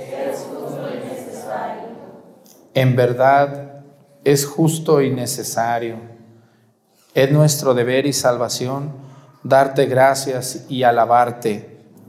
En 2.72 2.94
verdad 2.94 3.82
es 4.22 4.46
justo 4.46 5.02
y 5.02 5.10
necesario. 5.10 5.96
Es 7.14 7.32
nuestro 7.32 7.74
deber 7.74 8.06
y 8.06 8.12
salvación 8.12 8.92
darte 9.42 9.86
gracias 9.86 10.66
y 10.68 10.84
alabarte 10.84 11.69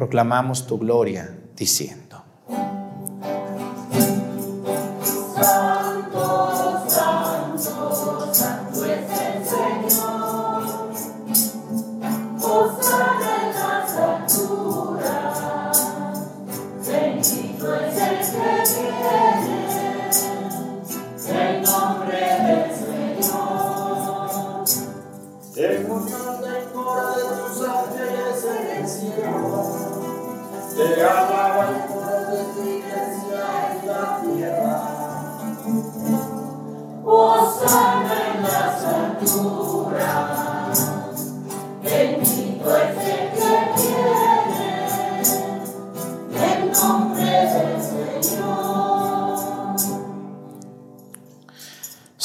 proclamamos 0.00 0.66
tu 0.66 0.78
gloria 0.78 1.28
diciendo. 1.54 2.09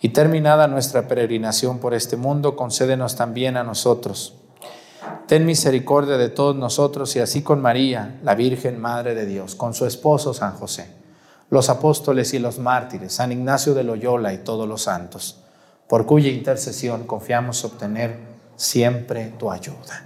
Y 0.00 0.10
terminada 0.10 0.68
nuestra 0.68 1.08
peregrinación 1.08 1.78
por 1.78 1.94
este 1.94 2.16
mundo, 2.16 2.56
concédenos 2.56 3.16
también 3.16 3.56
a 3.56 3.64
nosotros. 3.64 4.34
Ten 5.26 5.44
misericordia 5.44 6.18
de 6.18 6.28
todos 6.28 6.54
nosotros 6.54 7.16
y 7.16 7.20
así 7.20 7.42
con 7.42 7.60
María, 7.60 8.20
la 8.22 8.34
Virgen 8.34 8.80
Madre 8.80 9.14
de 9.14 9.26
Dios, 9.26 9.54
con 9.54 9.74
su 9.74 9.86
esposo 9.86 10.34
San 10.34 10.52
José, 10.52 10.88
los 11.50 11.68
apóstoles 11.68 12.32
y 12.34 12.38
los 12.38 12.58
mártires, 12.58 13.14
San 13.14 13.32
Ignacio 13.32 13.74
de 13.74 13.84
Loyola 13.84 14.32
y 14.32 14.38
todos 14.38 14.68
los 14.68 14.82
santos, 14.82 15.40
por 15.88 16.06
cuya 16.06 16.30
intercesión 16.30 17.06
confiamos 17.06 17.64
obtener 17.64 18.18
siempre 18.56 19.32
tu 19.38 19.50
ayuda. 19.50 20.05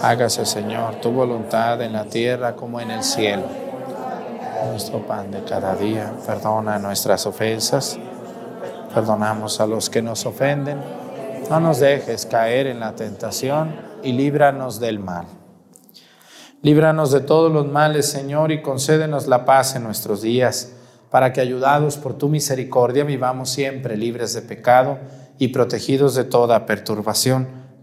Hágase, 0.00 0.46
Señor, 0.46 1.00
tu 1.00 1.10
voluntad 1.10 1.82
en 1.82 1.92
la 1.92 2.04
tierra 2.04 2.54
como 2.54 2.80
en 2.80 2.92
el 2.92 3.02
cielo. 3.02 3.42
Nuestro 4.70 5.04
pan 5.04 5.32
de 5.32 5.42
cada 5.42 5.74
día, 5.74 6.12
perdona 6.24 6.78
nuestras 6.78 7.26
ofensas, 7.26 7.98
perdonamos 8.94 9.60
a 9.60 9.66
los 9.66 9.90
que 9.90 10.00
nos 10.00 10.24
ofenden. 10.24 10.78
No 11.50 11.58
nos 11.58 11.80
dejes 11.80 12.26
caer 12.26 12.68
en 12.68 12.78
la 12.78 12.94
tentación 12.94 13.74
y 14.04 14.12
líbranos 14.12 14.78
del 14.78 15.00
mal. 15.00 15.26
Líbranos 16.62 17.10
de 17.10 17.20
todos 17.20 17.50
los 17.50 17.66
males, 17.66 18.06
Señor, 18.08 18.52
y 18.52 18.62
concédenos 18.62 19.26
la 19.26 19.44
paz 19.44 19.74
en 19.74 19.82
nuestros 19.82 20.22
días, 20.22 20.74
para 21.10 21.32
que, 21.32 21.40
ayudados 21.40 21.96
por 21.96 22.14
tu 22.14 22.28
misericordia, 22.28 23.02
vivamos 23.02 23.50
siempre 23.50 23.96
libres 23.96 24.32
de 24.34 24.42
pecado 24.42 24.98
y 25.38 25.48
protegidos 25.48 26.14
de 26.14 26.24
toda 26.24 26.66
perturbación 26.66 27.67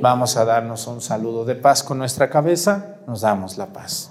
Vamos 0.00 0.36
a 0.36 0.44
darnos 0.44 0.86
un 0.86 1.00
saludo 1.00 1.44
de 1.44 1.54
paz 1.54 1.82
con 1.82 1.98
nuestra 1.98 2.30
cabeza, 2.30 2.96
nos 3.06 3.20
damos 3.20 3.58
la 3.58 3.66
paz. 3.66 4.10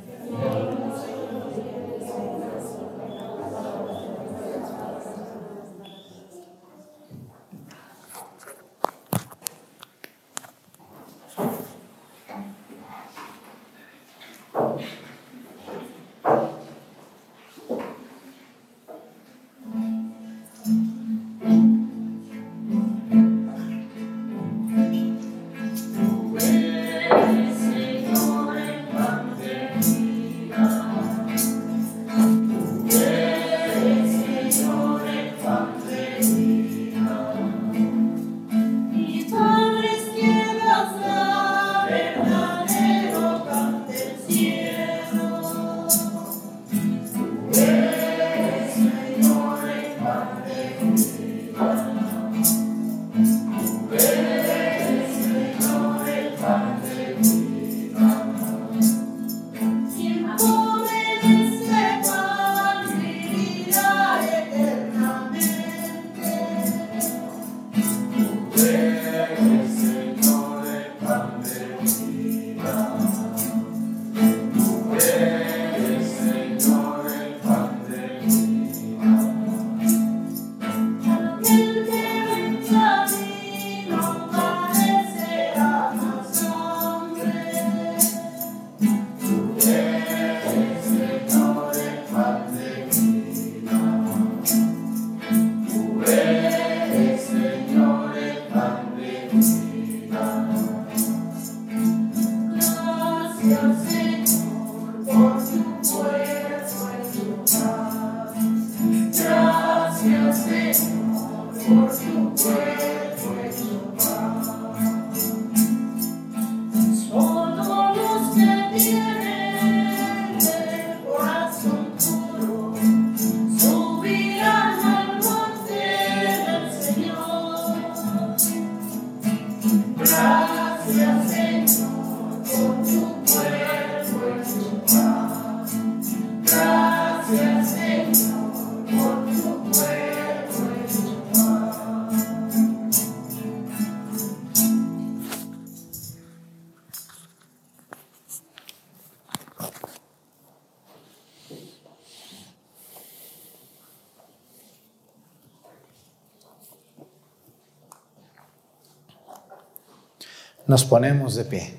Nos 160.71 160.85
ponemos 160.85 161.35
de 161.35 161.43
pie. 161.43 161.75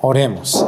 Oremos. 0.00 0.64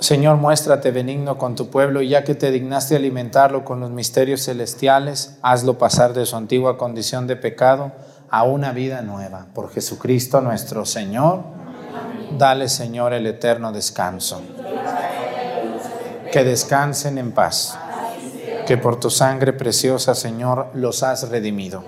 Señor, 0.00 0.36
muéstrate 0.36 0.90
benigno 0.90 1.38
con 1.38 1.54
tu 1.54 1.70
pueblo 1.70 2.02
y 2.02 2.08
ya 2.08 2.24
que 2.24 2.34
te 2.34 2.50
dignaste 2.50 2.96
alimentarlo 2.96 3.64
con 3.64 3.78
los 3.78 3.92
misterios 3.92 4.42
celestiales, 4.42 5.38
hazlo 5.42 5.78
pasar 5.78 6.14
de 6.14 6.26
su 6.26 6.34
antigua 6.34 6.76
condición 6.76 7.28
de 7.28 7.36
pecado 7.36 7.92
a 8.30 8.42
una 8.42 8.72
vida 8.72 9.00
nueva. 9.02 9.46
Por 9.54 9.70
Jesucristo 9.70 10.40
nuestro 10.40 10.84
Señor, 10.84 11.44
dale, 12.36 12.68
Señor, 12.68 13.12
el 13.12 13.24
eterno 13.24 13.70
descanso. 13.70 14.42
Que 16.32 16.42
descansen 16.42 17.18
en 17.18 17.30
paz. 17.30 17.78
Que 18.66 18.76
por 18.76 18.98
tu 18.98 19.08
sangre 19.08 19.52
preciosa, 19.52 20.16
Señor, 20.16 20.70
los 20.74 21.04
has 21.04 21.28
redimido. 21.28 21.84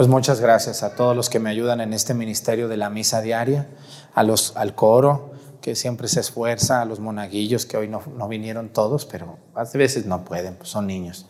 Pues 0.00 0.08
muchas 0.08 0.40
gracias 0.40 0.82
a 0.82 0.94
todos 0.94 1.14
los 1.14 1.28
que 1.28 1.40
me 1.40 1.50
ayudan 1.50 1.82
en 1.82 1.92
este 1.92 2.14
ministerio 2.14 2.68
de 2.68 2.78
la 2.78 2.88
misa 2.88 3.20
diaria, 3.20 3.66
a 4.14 4.22
los, 4.22 4.56
al 4.56 4.74
coro 4.74 5.32
que 5.60 5.76
siempre 5.76 6.08
se 6.08 6.20
esfuerza, 6.20 6.80
a 6.80 6.86
los 6.86 7.00
monaguillos 7.00 7.66
que 7.66 7.76
hoy 7.76 7.86
no, 7.86 8.02
no 8.16 8.26
vinieron 8.26 8.70
todos, 8.70 9.04
pero 9.04 9.36
a 9.54 9.64
veces 9.64 10.06
no 10.06 10.24
pueden, 10.24 10.54
pues 10.54 10.70
son 10.70 10.86
niños. 10.86 11.26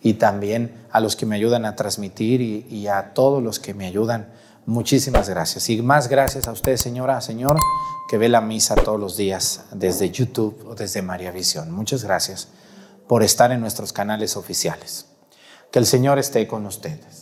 Y 0.00 0.14
también 0.14 0.86
a 0.92 1.00
los 1.00 1.16
que 1.16 1.26
me 1.26 1.34
ayudan 1.34 1.64
a 1.64 1.74
transmitir 1.74 2.40
y, 2.40 2.86
a 2.86 3.12
todos 3.12 3.42
los 3.42 3.58
que 3.58 3.74
me 3.74 3.86
ayudan. 3.86 4.28
Muchísimas 4.66 5.28
gracias. 5.28 5.68
Y 5.68 5.82
más 5.82 6.06
gracias 6.06 6.46
a 6.46 6.52
usted, 6.52 6.76
señora, 6.76 7.20
señor, 7.22 7.58
que 8.08 8.18
ve 8.18 8.28
la 8.28 8.40
misa 8.40 8.76
todos 8.76 9.00
los 9.00 9.16
días 9.16 9.64
desde 9.72 10.10
YouTube 10.12 10.64
o 10.68 10.76
desde 10.76 11.02
María 11.02 11.32
Visión. 11.32 11.72
Muchas 11.72 12.04
gracias 12.04 12.46
por 13.08 13.24
estar 13.24 13.50
en 13.50 13.60
nuestros 13.60 13.92
canales 13.92 14.36
oficiales. 14.36 15.06
Que 15.72 15.80
el 15.80 15.86
Señor 15.86 16.20
esté 16.20 16.46
con 16.46 16.66
ustedes. 16.66 17.21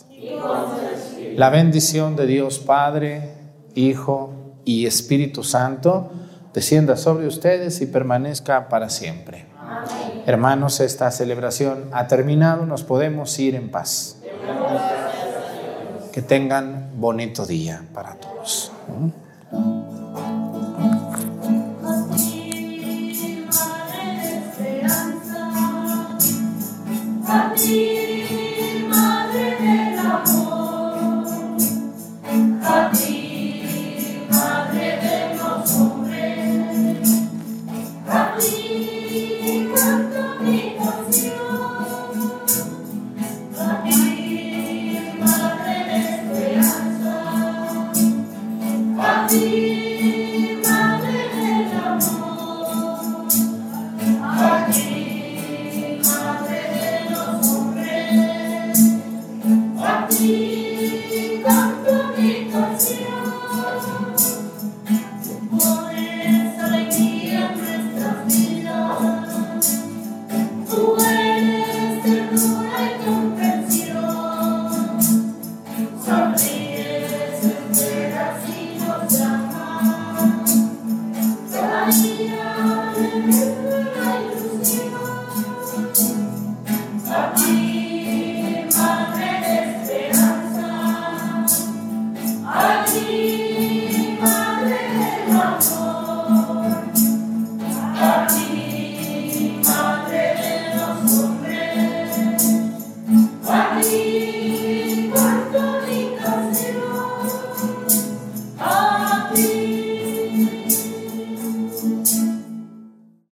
La 1.35 1.49
bendición 1.49 2.15
de 2.15 2.25
Dios 2.27 2.59
Padre, 2.59 3.33
Hijo 3.73 4.33
y 4.65 4.85
Espíritu 4.85 5.43
Santo 5.43 6.11
descienda 6.53 6.97
sobre 6.97 7.27
ustedes 7.27 7.81
y 7.81 7.85
permanezca 7.85 8.67
para 8.67 8.89
siempre. 8.89 9.45
Hermanos, 10.25 10.79
esta 10.79 11.09
celebración 11.11 11.89
ha 11.91 12.07
terminado, 12.07 12.65
nos 12.65 12.83
podemos 12.83 13.37
ir 13.39 13.55
en 13.55 13.71
paz. 13.71 14.17
Que 16.11 16.21
tengan 16.21 16.91
bonito 16.97 17.45
día 17.45 17.83
para 17.93 18.15
todos. 18.15 18.71